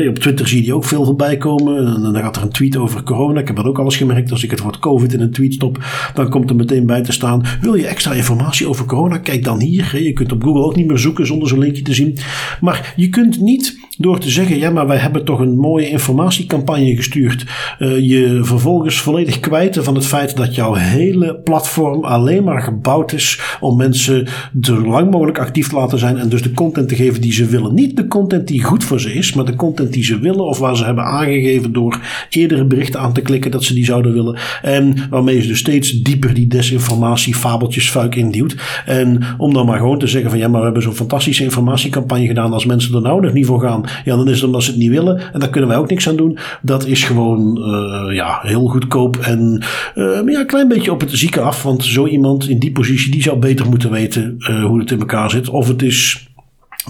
[0.08, 1.86] Op Twitter zie je die ook veel voorbij komen.
[1.86, 3.40] En dan gaat er een tweet over corona.
[3.40, 4.30] Ik heb dat ook alles gemerkt.
[4.30, 5.78] Als ik het woord COVID in een tweet stop,
[6.14, 7.42] dan komt er meteen bij te staan.
[7.60, 10.02] Wil je extra informatie over corona, kijk dan hier.
[10.02, 12.18] Je kunt op Google ook niet meer zoeken zonder zo'n linkje te zien.
[12.60, 16.96] Maar je kunt niet door te zeggen, ja, maar wij hebben toch een mooie informatiecampagne
[16.96, 17.46] gestuurd.
[17.78, 23.12] Uh, je vervolgens volledig kwijten van het feit dat jouw hele platform alleen maar gebouwd
[23.12, 24.28] is om mensen
[24.60, 27.46] zo lang mogelijk actief te laten zijn en dus de content te geven die ze
[27.46, 27.74] willen.
[27.74, 30.58] Niet de content die goed voor ze is, maar de content die ze willen of
[30.58, 34.38] waar ze hebben aangegeven door eerdere berichten aan te klikken dat ze die zouden willen.
[34.62, 38.56] En waarmee ze dus steeds dieper die desinformatie, fabeltjes, fuik induwt.
[38.84, 42.26] En om dan maar gewoon te zeggen van ja, maar we hebben zo'n fantastische informatiecampagne
[42.26, 42.52] gedaan.
[42.52, 44.78] Als mensen er nou nog niet voor gaan, ja, dan is het omdat ze het
[44.78, 45.32] niet willen.
[45.32, 46.38] En daar kunnen wij ook niks aan doen.
[46.62, 49.64] Dat is gewoon uh, ja, heel goedkoop en
[49.94, 51.62] uh, ja, een klein beetje op het zieke af.
[51.62, 54.98] Want zo iemand in die positie, die zou beter moeten weten uh, hoe het in
[54.98, 55.48] elkaar zit.
[55.48, 56.28] Of het is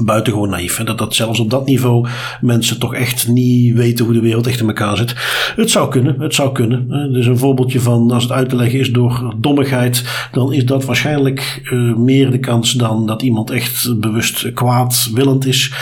[0.05, 0.77] buitengewoon naïef.
[0.77, 0.85] Hè?
[0.85, 2.09] Dat dat zelfs op dat niveau
[2.41, 5.15] mensen toch echt niet weten hoe de wereld echt in elkaar zit.
[5.57, 7.13] Het zou kunnen, het zou kunnen.
[7.13, 10.85] Dus een voorbeeldje van als het uit te leggen is door dommigheid, dan is dat
[10.85, 15.73] waarschijnlijk uh, meer de kans dan dat iemand echt bewust kwaadwillend is.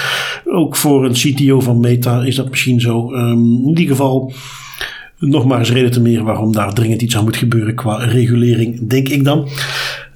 [0.44, 3.12] Ook voor een CTO van Meta is dat misschien zo.
[3.12, 4.32] Um, in ieder geval.
[5.18, 8.88] Nog maar eens reden te meer waarom daar dringend iets aan moet gebeuren qua regulering,
[8.88, 9.48] denk ik dan.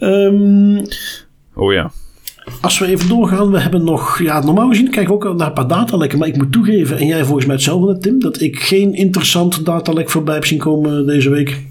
[0.01, 0.83] Um,
[1.55, 1.91] oh ja.
[2.61, 5.53] Als we even doorgaan, we hebben nog, ja, normaal gezien kijken we ook naar een
[5.53, 8.95] paar datalekken, maar ik moet toegeven, en jij volgens mij hetzelfde, Tim, dat ik geen
[8.95, 11.63] interessant datalek voorbij heb zien komen deze week.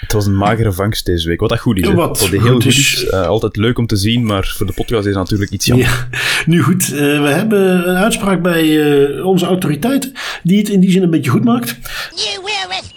[0.00, 1.92] Het was een magere vangst deze week, wat dat goed is.
[1.92, 3.04] Wat, wat heel goed is.
[3.04, 6.08] Uh, altijd leuk om te zien, maar voor de podcast is het natuurlijk iets jammer.
[6.10, 6.18] Ja,
[6.52, 10.90] nu goed, uh, we hebben een uitspraak bij uh, onze autoriteit die het in die
[10.90, 11.78] zin een beetje goed maakt.
[12.14, 12.95] You will!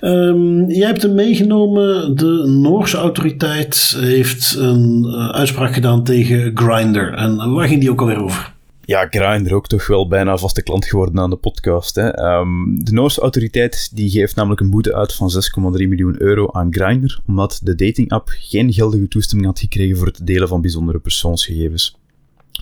[0.00, 2.16] Um, jij hebt hem meegenomen.
[2.16, 7.12] De Noorse autoriteit heeft een uh, uitspraak gedaan tegen Grindr.
[7.12, 8.52] En waar ging die ook alweer over?
[8.84, 11.94] Ja, Grindr ook toch wel bijna vaste klant geworden aan de podcast.
[11.94, 12.38] Hè.
[12.38, 16.74] Um, de Noorse autoriteit die geeft namelijk een boete uit van 6,3 miljoen euro aan
[16.74, 21.96] Grindr, omdat de datingapp geen geldige toestemming had gekregen voor het delen van bijzondere persoonsgegevens.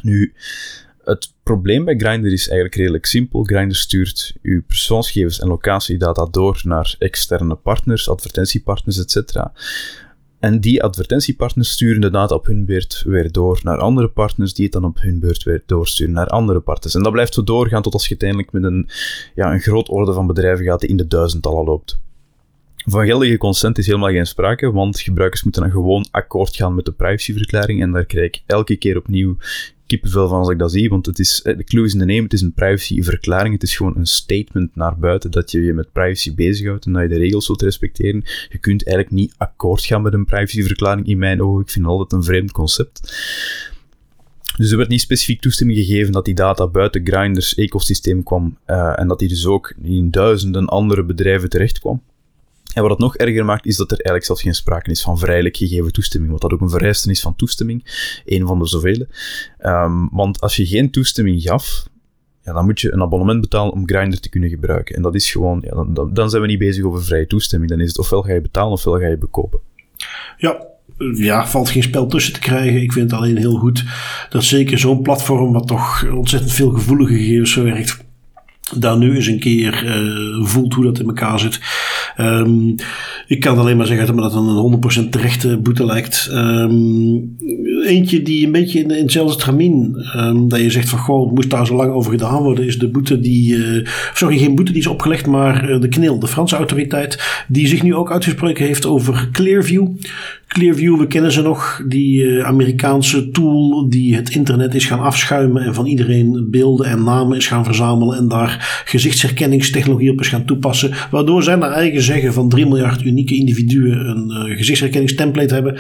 [0.03, 0.35] Nu,
[1.05, 3.43] het probleem bij Grindr is eigenlijk redelijk simpel.
[3.43, 9.37] Grindr stuurt uw persoonsgegevens en locatiedata door naar externe partners, advertentiepartners, etc.
[10.41, 14.65] En die advertentiepartners sturen de data op hun beurt weer door naar andere partners, die
[14.65, 16.95] het dan op hun beurt weer doorsturen naar andere partners.
[16.95, 18.89] En dat blijft zo doorgaan tot als je uiteindelijk met een,
[19.35, 22.01] ja, een groot orde van bedrijven gaat die in de duizendtallen loopt.
[22.77, 26.85] Van geldige consent is helemaal geen sprake, want gebruikers moeten dan gewoon akkoord gaan met
[26.85, 29.37] de privacyverklaring en daar krijg ik elke keer opnieuw
[29.93, 32.05] kippenvel van als ik dat zie, want het is, eh, de clue is in de
[32.05, 35.73] name, het is een privacyverklaring, het is gewoon een statement naar buiten dat je je
[35.73, 38.25] met privacy bezighoudt en dat je de regels zult respecteren.
[38.49, 41.95] Je kunt eigenlijk niet akkoord gaan met een privacyverklaring in mijn ogen, ik vind het
[41.95, 43.01] altijd een vreemd concept.
[44.57, 48.99] Dus er werd niet specifiek toestemming gegeven dat die data buiten Grinders ecosysteem kwam uh,
[48.99, 52.03] en dat die dus ook in duizenden andere bedrijven terecht kwam.
[52.75, 55.19] En wat het nog erger maakt, is dat er eigenlijk zelfs geen sprake is van
[55.19, 57.85] vrijelijk gegeven toestemming, wat dat ook een vereiste is van toestemming,
[58.25, 59.07] een van de zoveel.
[59.61, 61.87] Um, want als je geen toestemming gaf,
[62.45, 64.97] ja, dan moet je een abonnement betalen om Grindr te kunnen gebruiken.
[64.97, 67.71] En dat is gewoon, ja, dan, dan zijn we niet bezig over vrije toestemming.
[67.71, 69.61] Dan is het ofwel ga je betalen ofwel ga je bekopen.
[70.37, 70.67] Ja,
[71.15, 72.83] ja, valt geen spel tussen te krijgen.
[72.83, 73.85] Ik vind het alleen heel goed
[74.29, 78.05] dat zeker zo'n platform, wat toch ontzettend veel gevoelige gegevens verwerkt,
[78.77, 81.61] daar nu eens een keer uh, voelt hoe dat in elkaar zit.
[82.17, 82.75] Um,
[83.27, 86.29] ik kan alleen maar zeggen dat me dat een 100% terechte boete lijkt.
[86.33, 87.37] Um,
[87.87, 91.51] eentje die een beetje in, in hetzelfde tramien, um, dat je zegt van goh, moest
[91.51, 94.81] daar zo lang over gedaan worden, is de boete die, uh, sorry, geen boete die
[94.81, 98.87] is opgelegd, maar uh, de KNIL, de Franse autoriteit, die zich nu ook uitgesproken heeft
[98.87, 99.87] over Clearview.
[100.47, 105.63] Clearview, we kennen ze nog, die uh, Amerikaanse tool die het internet is gaan afschuimen
[105.63, 110.45] en van iedereen beelden en namen is gaan verzamelen en daar gezichtsherkenningstechnologie op is gaan
[110.45, 115.79] toepassen, waardoor zij naar eigen zeggen van 3 miljard unieke individuen een gezichtsherkenningstemplate hebben.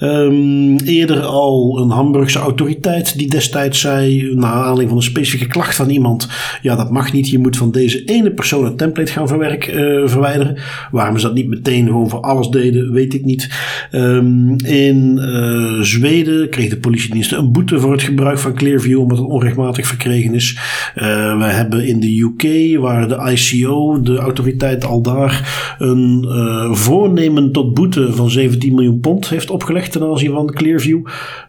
[0.00, 5.76] Um, eerder al een Hamburgse autoriteit die destijds zei, naar aanleiding van een specifieke klacht
[5.76, 6.28] van iemand,
[6.62, 10.58] ja dat mag niet, je moet van deze ene persoon een template gaan uh, verwijderen.
[10.90, 13.50] Waarom ze dat niet meteen gewoon voor alles deden, weet ik niet.
[13.92, 19.18] Um, in uh, Zweden kreeg de politiedienst een boete voor het gebruik van Clearview omdat
[19.18, 20.58] het onrechtmatig verkregen is.
[20.96, 26.26] Uh, we hebben in de UK, waar de ICO, de autoriteit al daar, een
[26.70, 31.00] voornemen tot boete van 17 miljoen pond heeft opgelegd ten aanzien van Clearview.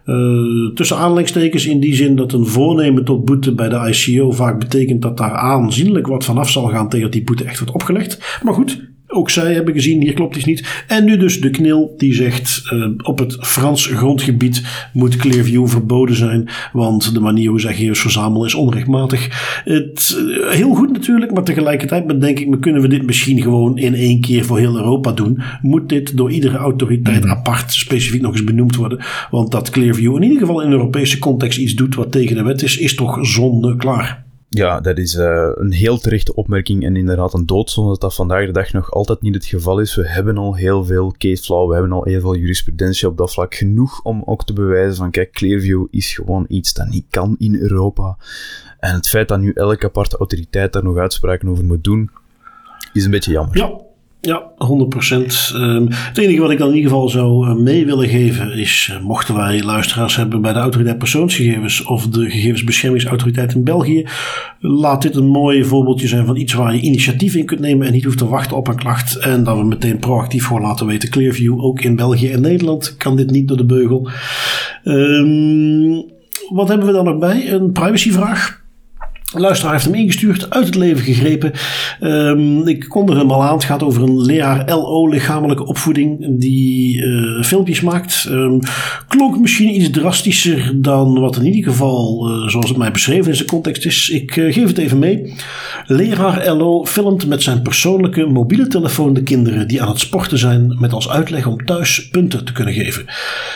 [0.06, 4.58] Uh, tussen aanleidingstekens in die zin dat een voornemen tot boete bij de ICO vaak
[4.58, 8.40] betekent dat daar aanzienlijk wat vanaf zal gaan tegen dat die boete echt wordt opgelegd.
[8.42, 10.84] Maar goed, ook zij hebben gezien, hier klopt iets niet.
[10.86, 16.16] En nu dus de knil die zegt uh, op het Frans grondgebied moet Clearview verboden
[16.16, 16.48] zijn.
[16.72, 19.28] Want de manier hoe zij gegevens verzamelen is onrechtmatig.
[19.64, 23.94] Het, uh, heel goed natuurlijk, maar tegelijkertijd denk ik, kunnen we dit misschien gewoon in
[23.94, 25.40] één keer voor heel Europa doen.
[25.62, 27.30] Moet dit door iedere autoriteit mm.
[27.30, 29.00] apart specifiek nog eens benoemd worden.
[29.30, 32.62] Want dat Clearview in ieder geval in Europese context iets doet wat tegen de wet
[32.62, 34.28] is, is toch zonde klaar.
[34.52, 38.46] Ja, dat is uh, een heel terechte opmerking en inderdaad een doodzonde dat dat vandaag
[38.46, 39.94] de dag nog altijd niet het geval is.
[39.94, 43.32] We hebben al heel veel case law, we hebben al heel veel jurisprudentie op dat
[43.32, 43.54] vlak.
[43.54, 47.56] Genoeg om ook te bewijzen van, kijk, Clearview is gewoon iets dat niet kan in
[47.56, 48.16] Europa.
[48.78, 52.10] En het feit dat nu elke aparte autoriteit daar nog uitspraken over moet doen,
[52.92, 53.56] is een beetje jammer.
[53.56, 53.80] Ja,
[54.20, 55.54] ja, 100%.
[55.54, 58.90] Um, het enige wat ik dan in ieder geval zou uh, mee willen geven is,
[58.92, 64.06] uh, mochten wij luisteraars hebben bij de autoriteit persoonsgegevens of de gegevensbeschermingsautoriteit in België,
[64.58, 67.92] laat dit een mooi voorbeeldje zijn van iets waar je initiatief in kunt nemen en
[67.92, 71.10] niet hoeft te wachten op een klacht en dat we meteen proactief gewoon laten weten.
[71.10, 74.08] Clearview, ook in België en Nederland, kan dit niet door de beugel.
[74.84, 76.04] Um,
[76.48, 77.52] wat hebben we dan nog bij?
[77.52, 78.59] Een privacyvraag.
[79.34, 81.52] Een luisteraar heeft hem ingestuurd, uit het leven gegrepen.
[82.00, 83.54] Um, ik kondig hem al aan.
[83.54, 88.26] Het gaat over een leraar LO, lichamelijke opvoeding, die uh, filmpjes maakt.
[88.30, 88.60] Um,
[89.08, 93.34] klonk misschien iets drastischer dan wat in ieder geval, uh, zoals het mij beschreven in
[93.34, 94.08] zijn context is.
[94.08, 95.34] Ik uh, geef het even mee.
[95.86, 100.76] Leraar LO filmt met zijn persoonlijke mobiele telefoon de kinderen die aan het sporten zijn,
[100.80, 103.04] met als uitleg om thuis punten te kunnen geven.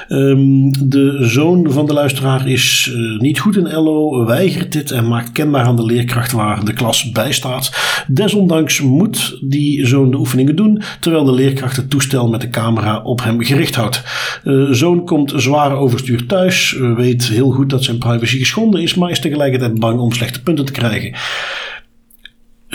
[0.08, 5.32] Um, de zoon van de luisteraar is niet goed in LO, weigert dit en maakt
[5.32, 7.70] kenbaar aan de leerkracht waar de klas bij staat.
[8.06, 13.00] Desondanks moet die zoon de oefeningen doen, terwijl de leerkracht het toestel met de camera
[13.02, 14.02] op hem gericht houdt.
[14.44, 18.94] Uh, zoon komt zwaar overstuur thuis, uh, weet heel goed dat zijn privacy geschonden is,
[18.94, 21.14] maar is tegelijkertijd bang om slechte punten te krijgen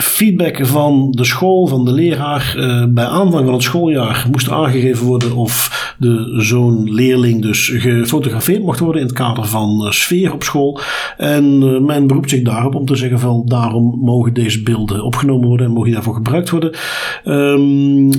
[0.02, 2.54] feedback van de school, van de leraar.
[2.56, 8.62] Uh, bij aanvang van het schooljaar moest aangegeven worden of de zo'n leerling dus gefotografeerd
[8.62, 10.80] mocht worden in het kader van uh, sfeer op school.
[11.16, 15.48] En uh, men beroept zich daarop om te zeggen van daarom mogen deze beelden opgenomen
[15.48, 16.76] worden en mogen daarvoor gebruikt worden.
[17.24, 18.10] Um,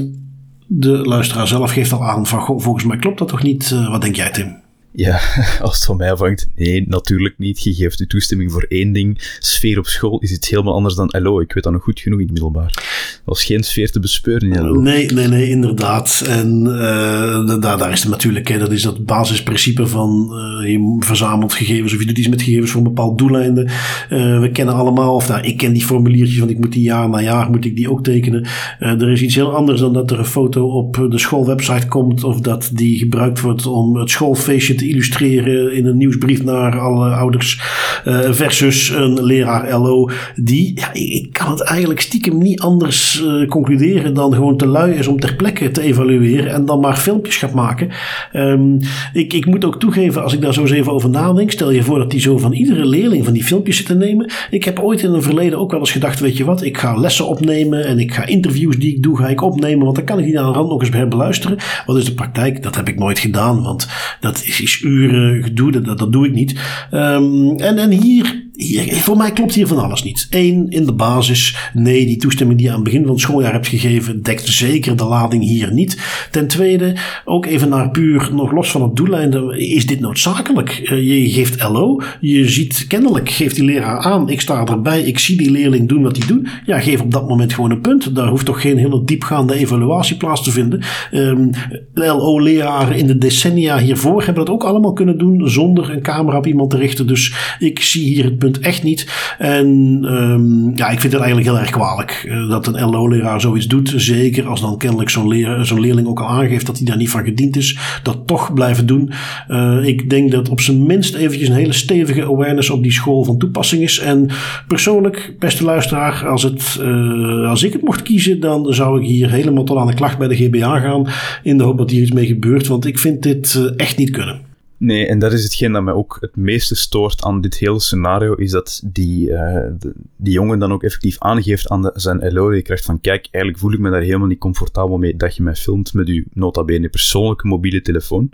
[0.68, 3.70] de luisteraar zelf geeft al aan van volgens mij klopt dat toch niet.
[3.70, 4.61] wat denk jij Tim?
[4.94, 5.20] Ja,
[5.62, 7.64] als het van mij afhangt, nee, natuurlijk niet.
[7.64, 9.36] Je geeft de toestemming voor één ding.
[9.40, 11.40] Sfeer op school is iets helemaal anders dan LO.
[11.40, 12.72] Ik weet dat nog goed genoeg in het middelbaar.
[13.16, 14.82] Er was geen sfeer te bespeuren in LO.
[14.82, 16.24] Nee, nee, nee, inderdaad.
[16.28, 21.54] En uh, daar, is het natuurlijk, hè, dat is dat basisprincipe van uh, je verzamelt
[21.54, 23.62] gegevens of je doet iets met gegevens voor een bepaald doeleinde.
[23.62, 27.10] Uh, we kennen allemaal, of nou, ik ken die formuliertjes, want ik moet die jaar
[27.10, 28.48] na jaar moet ik die ook tekenen.
[28.80, 32.40] er is iets heel anders dan dat er een foto op de schoolwebsite komt of
[32.40, 37.62] dat die gebruikt wordt om het schoolfeestje te illustreren in een nieuwsbrief naar alle ouders.
[38.06, 43.48] Uh, versus een leraar LO die, ja, ik kan het eigenlijk stiekem niet anders uh,
[43.48, 47.38] concluderen dan gewoon te lui is om ter plekke te evalueren en dan maar filmpjes
[47.38, 47.90] gaat maken.
[48.34, 48.78] Um,
[49.14, 51.84] ik, ik moet ook toegeven, als ik daar zo eens even over nadenk, stel je
[51.84, 54.32] voor dat die zo van iedere leerling van die filmpjes zit te nemen.
[54.50, 56.96] Ik heb ooit in een verleden ook wel eens gedacht, weet je wat, ik ga
[56.96, 60.20] lessen opnemen en ik ga interviews die ik doe, ga ik opnemen, want dan kan
[60.20, 61.58] ik die aan de rand nog eens herbeluisteren.
[61.86, 62.64] Wat is de praktijk?
[62.64, 63.88] Dat heb ik nooit gedaan, want
[64.20, 66.60] dat is uren gedoe, dat, dat doe ik niet.
[66.94, 68.41] Um, en, en hier,
[68.90, 70.28] voor mij klopt hier van alles niet.
[70.30, 73.52] Eén, in de basis, nee, die toestemming die je aan het begin van het schooljaar
[73.52, 75.98] hebt gegeven, dekt zeker de lading hier niet.
[76.32, 76.96] Ten tweede,
[77.26, 80.70] ook even naar puur, nog los van het doeleinde, is dit noodzakelijk?
[80.70, 85.20] Eh, je geeft LO, je ziet kennelijk, geeft die leraar aan, ik sta erbij, ik
[85.20, 86.50] zie die leerling doen wat hij doet.
[86.66, 88.16] Ja, geef op dat moment gewoon een punt.
[88.16, 90.84] Daar hoeft toch geen hele diepgaande evaluatie plaats te vinden.
[91.12, 91.50] Um,
[91.94, 96.38] ehm, LO-leraren in de decennia hiervoor hebben dat ook allemaal kunnen doen zonder een camera
[96.38, 97.08] op iemand te richten.
[97.08, 99.08] Dus ik zie hier het punt echt niet.
[99.38, 99.68] En
[100.12, 103.94] um, ja, ik vind het eigenlijk heel erg kwalijk uh, dat een LO-leraar zoiets doet.
[103.96, 107.10] Zeker als dan kennelijk zo'n leer, zo'n leerling ook al aangeeft dat hij daar niet
[107.10, 107.78] van gediend is.
[108.04, 109.12] Dat toch blijven doen.
[109.50, 113.24] Uh, ik denk dat op zijn minst eventjes een hele stevige awareness op die school
[113.24, 114.00] van toepassing is.
[114.00, 114.30] En
[114.68, 119.32] persoonlijk, beste luisteraar, als, het, uh, als ik het mocht kiezen, dan zou ik hier
[119.32, 121.08] helemaal tot aan de klacht bij de GBA gaan.
[121.44, 122.68] In de hoop dat hier iets mee gebeurt.
[122.68, 124.51] Want ik vind dit echt niet kunnen.
[124.82, 128.34] Nee, en dat is hetgeen dat mij ook het meeste stoort aan dit hele scenario,
[128.34, 129.68] is dat die, uh,
[130.16, 133.80] die jongen dan ook effectief aangeeft aan de, zijn LO-leerkracht van kijk, eigenlijk voel ik
[133.80, 137.48] me daar helemaal niet comfortabel mee dat je mij filmt met je nota bene persoonlijke
[137.48, 138.32] mobiele telefoon.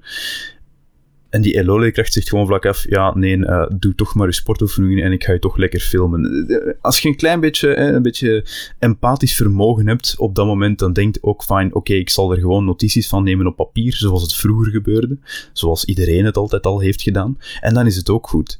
[1.29, 5.03] En die LO-leerkracht zegt gewoon vlak af, ja, nee, uh, doe toch maar je sportoefeningen
[5.03, 6.77] en ik ga je toch lekker filmen.
[6.81, 8.45] Als je een klein beetje, eh, een beetje
[8.79, 12.65] empathisch vermogen hebt op dat moment, dan denkt ook fijn, oké, ik zal er gewoon
[12.65, 15.17] notities van nemen op papier, zoals het vroeger gebeurde,
[15.53, 17.37] zoals iedereen het altijd al heeft gedaan.
[17.61, 18.59] En dan is het ook goed.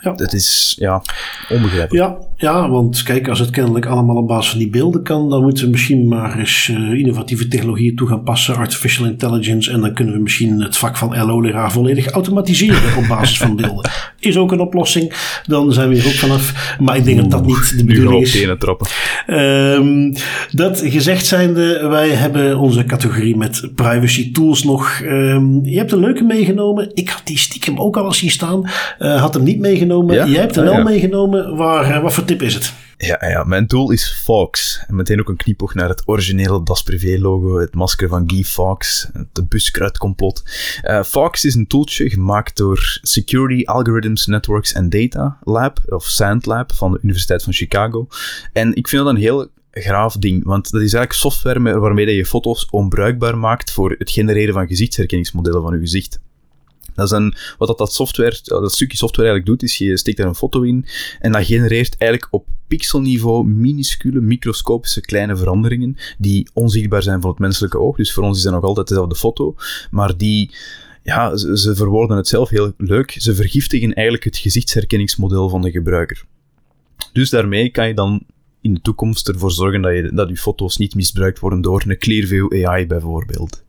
[0.00, 0.12] Ja.
[0.12, 1.02] Dat is ja,
[1.48, 1.92] onbegrijpelijk.
[1.92, 5.42] Ja, ja, want kijk, als het kennelijk allemaal op basis van die beelden kan, dan
[5.42, 9.94] moeten we misschien maar eens uh, innovatieve technologieën toe gaan passen, artificial intelligence, en dan
[9.94, 13.90] kunnen we misschien het vak van LO-leraar volledig automatiseren op basis van beelden.
[14.18, 15.12] Is ook een oplossing,
[15.46, 16.76] dan zijn we hier ook vanaf.
[16.80, 18.46] Maar ik denk dat dat niet de bedoeling is.
[19.26, 20.12] Um,
[20.50, 25.00] dat gezegd zijnde, wij hebben onze categorie met privacy tools nog.
[25.00, 26.90] Um, je hebt een leuke meegenomen.
[26.94, 28.70] Ik had die stiekem ook al eens zien staan.
[28.98, 30.30] Uh, had hem niet meegenomen meegenomen.
[30.30, 31.56] Jij hebt er ah, wel meegenomen.
[31.56, 32.72] Waar, eh, wat voor tip is het?
[32.96, 34.80] Ja, ja, mijn tool is Fox.
[34.86, 38.44] En meteen ook een knipoog naar het originele Das Privé logo, het masker van Guy
[38.44, 40.42] Fawkes, het buskruidcomplot.
[40.82, 46.46] Uh, Fox is een tooltje gemaakt door Security Algorithms Networks and Data Lab, of SAND
[46.46, 48.06] Lab, van de Universiteit van Chicago.
[48.52, 52.26] En ik vind dat een heel graaf ding, want dat is eigenlijk software waarmee je
[52.26, 56.20] foto's onbruikbaar maakt voor het genereren van gezichtsherkenningsmodellen van je gezicht.
[57.58, 60.86] Wat dat, software, dat stukje software eigenlijk doet, is je steekt daar een foto in
[61.20, 67.38] en dat genereert eigenlijk op pixelniveau minuscule, microscopische kleine veranderingen die onzichtbaar zijn voor het
[67.38, 67.96] menselijke oog.
[67.96, 69.54] Dus voor ons is dat nog altijd dezelfde foto,
[69.90, 70.50] maar die
[71.02, 73.16] ja, ze, ze verwoorden het zelf heel leuk.
[73.18, 76.24] Ze vergiftigen eigenlijk het gezichtsherkenningsmodel van de gebruiker.
[77.12, 78.22] Dus daarmee kan je dan
[78.60, 81.98] in de toekomst ervoor zorgen dat je, dat je foto's niet misbruikt worden door een
[81.98, 83.64] Clearview AI bijvoorbeeld.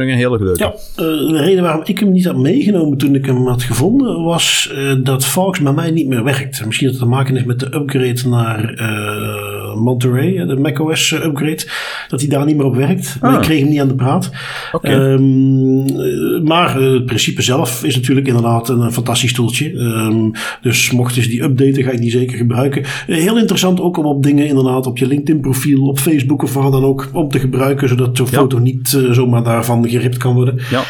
[0.00, 0.62] Vind ik een hele leuke.
[0.62, 4.22] Ja, eh, de reden waarom ik hem niet had meegenomen toen ik hem had gevonden,
[4.22, 6.66] was uh, dat Fox bij mij niet meer werkt.
[6.66, 11.62] Misschien dat het te maken heeft met de upgrade naar uh, Monterey, de macOS upgrade,
[12.08, 13.16] dat hij daar niet meer op werkt.
[13.20, 13.34] Ah.
[13.34, 14.30] Ik kreeg hem niet aan de praat.
[14.72, 15.12] Okay.
[15.12, 19.72] Um, ehm, maar het principe zelf is natuurlijk inderdaad een, fantastisch toeltje.
[19.72, 20.32] Um,
[20.62, 22.84] dus mochten ze die updaten, ga ik die zeker gebruiken.
[23.06, 26.70] heel interessant ook om op dingen inderdaad op je LinkedIn profiel, op Facebook of waar
[26.70, 28.38] dan ook, om te gebruiken, zodat zo'n ja.
[28.38, 30.60] foto niet zomaar daarvan geript kan worden.
[30.70, 30.82] Ja.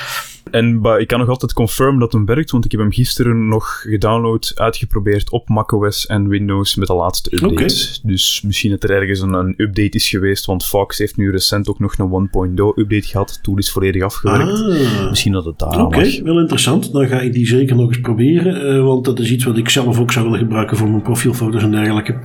[0.50, 3.80] En ik kan nog altijd confirmen dat hem werkt, want ik heb hem gisteren nog
[3.80, 8.00] gedownload, uitgeprobeerd op macOS en Windows met de laatste updates.
[8.02, 11.68] Dus misschien dat er ergens een, een, update is geweest, want Fox heeft nu recent
[11.68, 13.30] ook nog een 1.0 update gehad.
[13.30, 14.60] Het tool is volledig afgewerkt.
[14.60, 15.08] Ah.
[15.08, 16.92] Misschien dat het daar Oké, wel interessant.
[16.92, 19.68] Dan ga ik die zeker nog eens proberen, uh, want dat is iets wat ik
[19.68, 22.16] zelf ook zou willen gebruiken voor mijn profielfoto's en dergelijke.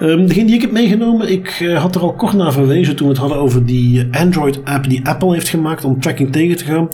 [0.00, 3.06] Um, degene die ik heb meegenomen, ik uh, had er al kort naar verwezen toen
[3.06, 6.88] we het hadden over die Android-app die Apple heeft gemaakt om tracking tegen te gaan.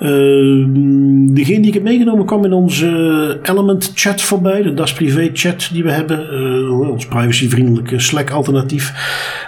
[0.00, 0.09] Uh,
[1.34, 4.62] degene die ik heb meegenomen kwam in onze Element chat voorbij.
[4.62, 6.26] De Das Privé chat die we hebben.
[6.32, 8.92] Uh, ons privacyvriendelijke Slack alternatief.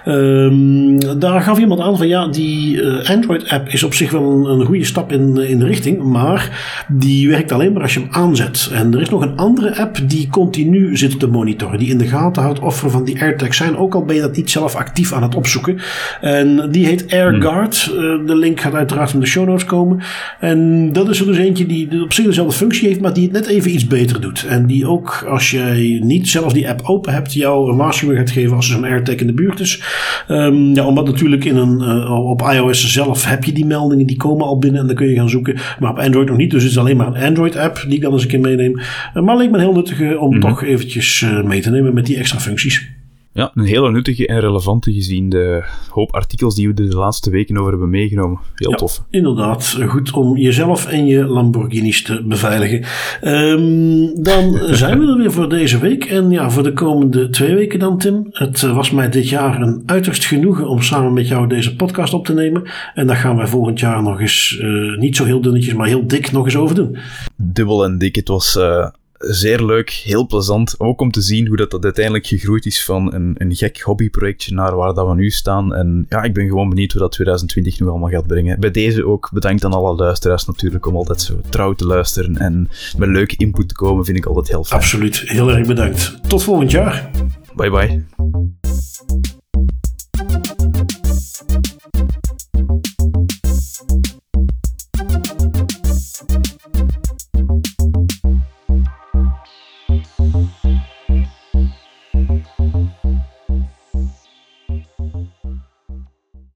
[0.04, 4.48] Ehm, daar gaf iemand aan van ja, die eh, Android app is op zich wel
[4.48, 6.02] een, goede stap in, in de richting.
[6.02, 6.50] Maar
[6.88, 8.70] die werkt alleen maar als je hem aanzet.
[8.72, 11.78] En er is nog een andere app die continu zit te monitoren.
[11.78, 13.76] Die in de gaten houdt of er van die AirTags zijn.
[13.76, 15.78] Ook al ben je dat niet zelf actief aan het opzoeken.
[16.20, 17.80] En die heet AirGuard.
[17.82, 18.26] Hmm.
[18.26, 20.00] de link gaat uiteraard in de show notes komen.
[20.40, 20.51] En
[20.92, 23.46] dat is er dus eentje die op zich dezelfde functie heeft, maar die het net
[23.46, 24.44] even iets beter doet.
[24.48, 28.30] En die ook, als jij niet zelf die app open hebt, jou een waarschuwing gaat
[28.30, 29.82] geven als er zo'n AirTag in de buurt is.
[30.28, 34.16] Um, ja, omdat natuurlijk in een, uh, op iOS zelf heb je die meldingen, die
[34.16, 35.56] komen al binnen en dan kun je gaan zoeken.
[35.78, 38.12] Maar op Android nog niet, dus het is alleen maar een Android-app die ik dan
[38.12, 38.78] eens een keer meeneem.
[39.14, 40.40] Uh, maar leek me heel nuttig om mm -hmm.
[40.40, 42.90] toch eventjes uh, mee te nemen met die extra functies.
[43.32, 47.56] Ja, een hele nuttige en relevante gezien de hoop artikels die we de laatste weken
[47.56, 48.40] over hebben meegenomen.
[48.54, 49.02] Heel ja, tof.
[49.10, 52.84] Inderdaad, goed om jezelf en je Lamborghinis te beveiligen.
[53.22, 56.04] Um, dan zijn we er weer voor deze week.
[56.04, 58.26] En ja, voor de komende twee weken dan, Tim.
[58.30, 62.26] Het was mij dit jaar een uiterst genoegen om samen met jou deze podcast op
[62.26, 62.62] te nemen.
[62.94, 66.06] En daar gaan wij volgend jaar nog eens, uh, niet zo heel dunnetjes, maar heel
[66.06, 66.96] dik nog eens over doen.
[67.36, 68.14] Dubbel en dik.
[68.14, 68.86] Het was uh,
[69.22, 70.74] zeer leuk, heel plezant.
[70.78, 74.54] Ook om te zien hoe dat, dat uiteindelijk gegroeid is van een, een gek hobbyprojectje
[74.54, 75.74] naar waar dat we nu staan.
[75.74, 78.60] En ja, ik ben gewoon benieuwd hoe dat 2020 nog allemaal gaat brengen.
[78.60, 82.68] Bij deze ook bedankt aan alle luisteraars natuurlijk om altijd zo trouw te luisteren en
[82.96, 84.80] met leuke input te komen, vind ik altijd heel fijn.
[84.80, 86.28] Absoluut, heel erg bedankt.
[86.28, 87.10] Tot volgend jaar.
[87.54, 88.21] Bye bye.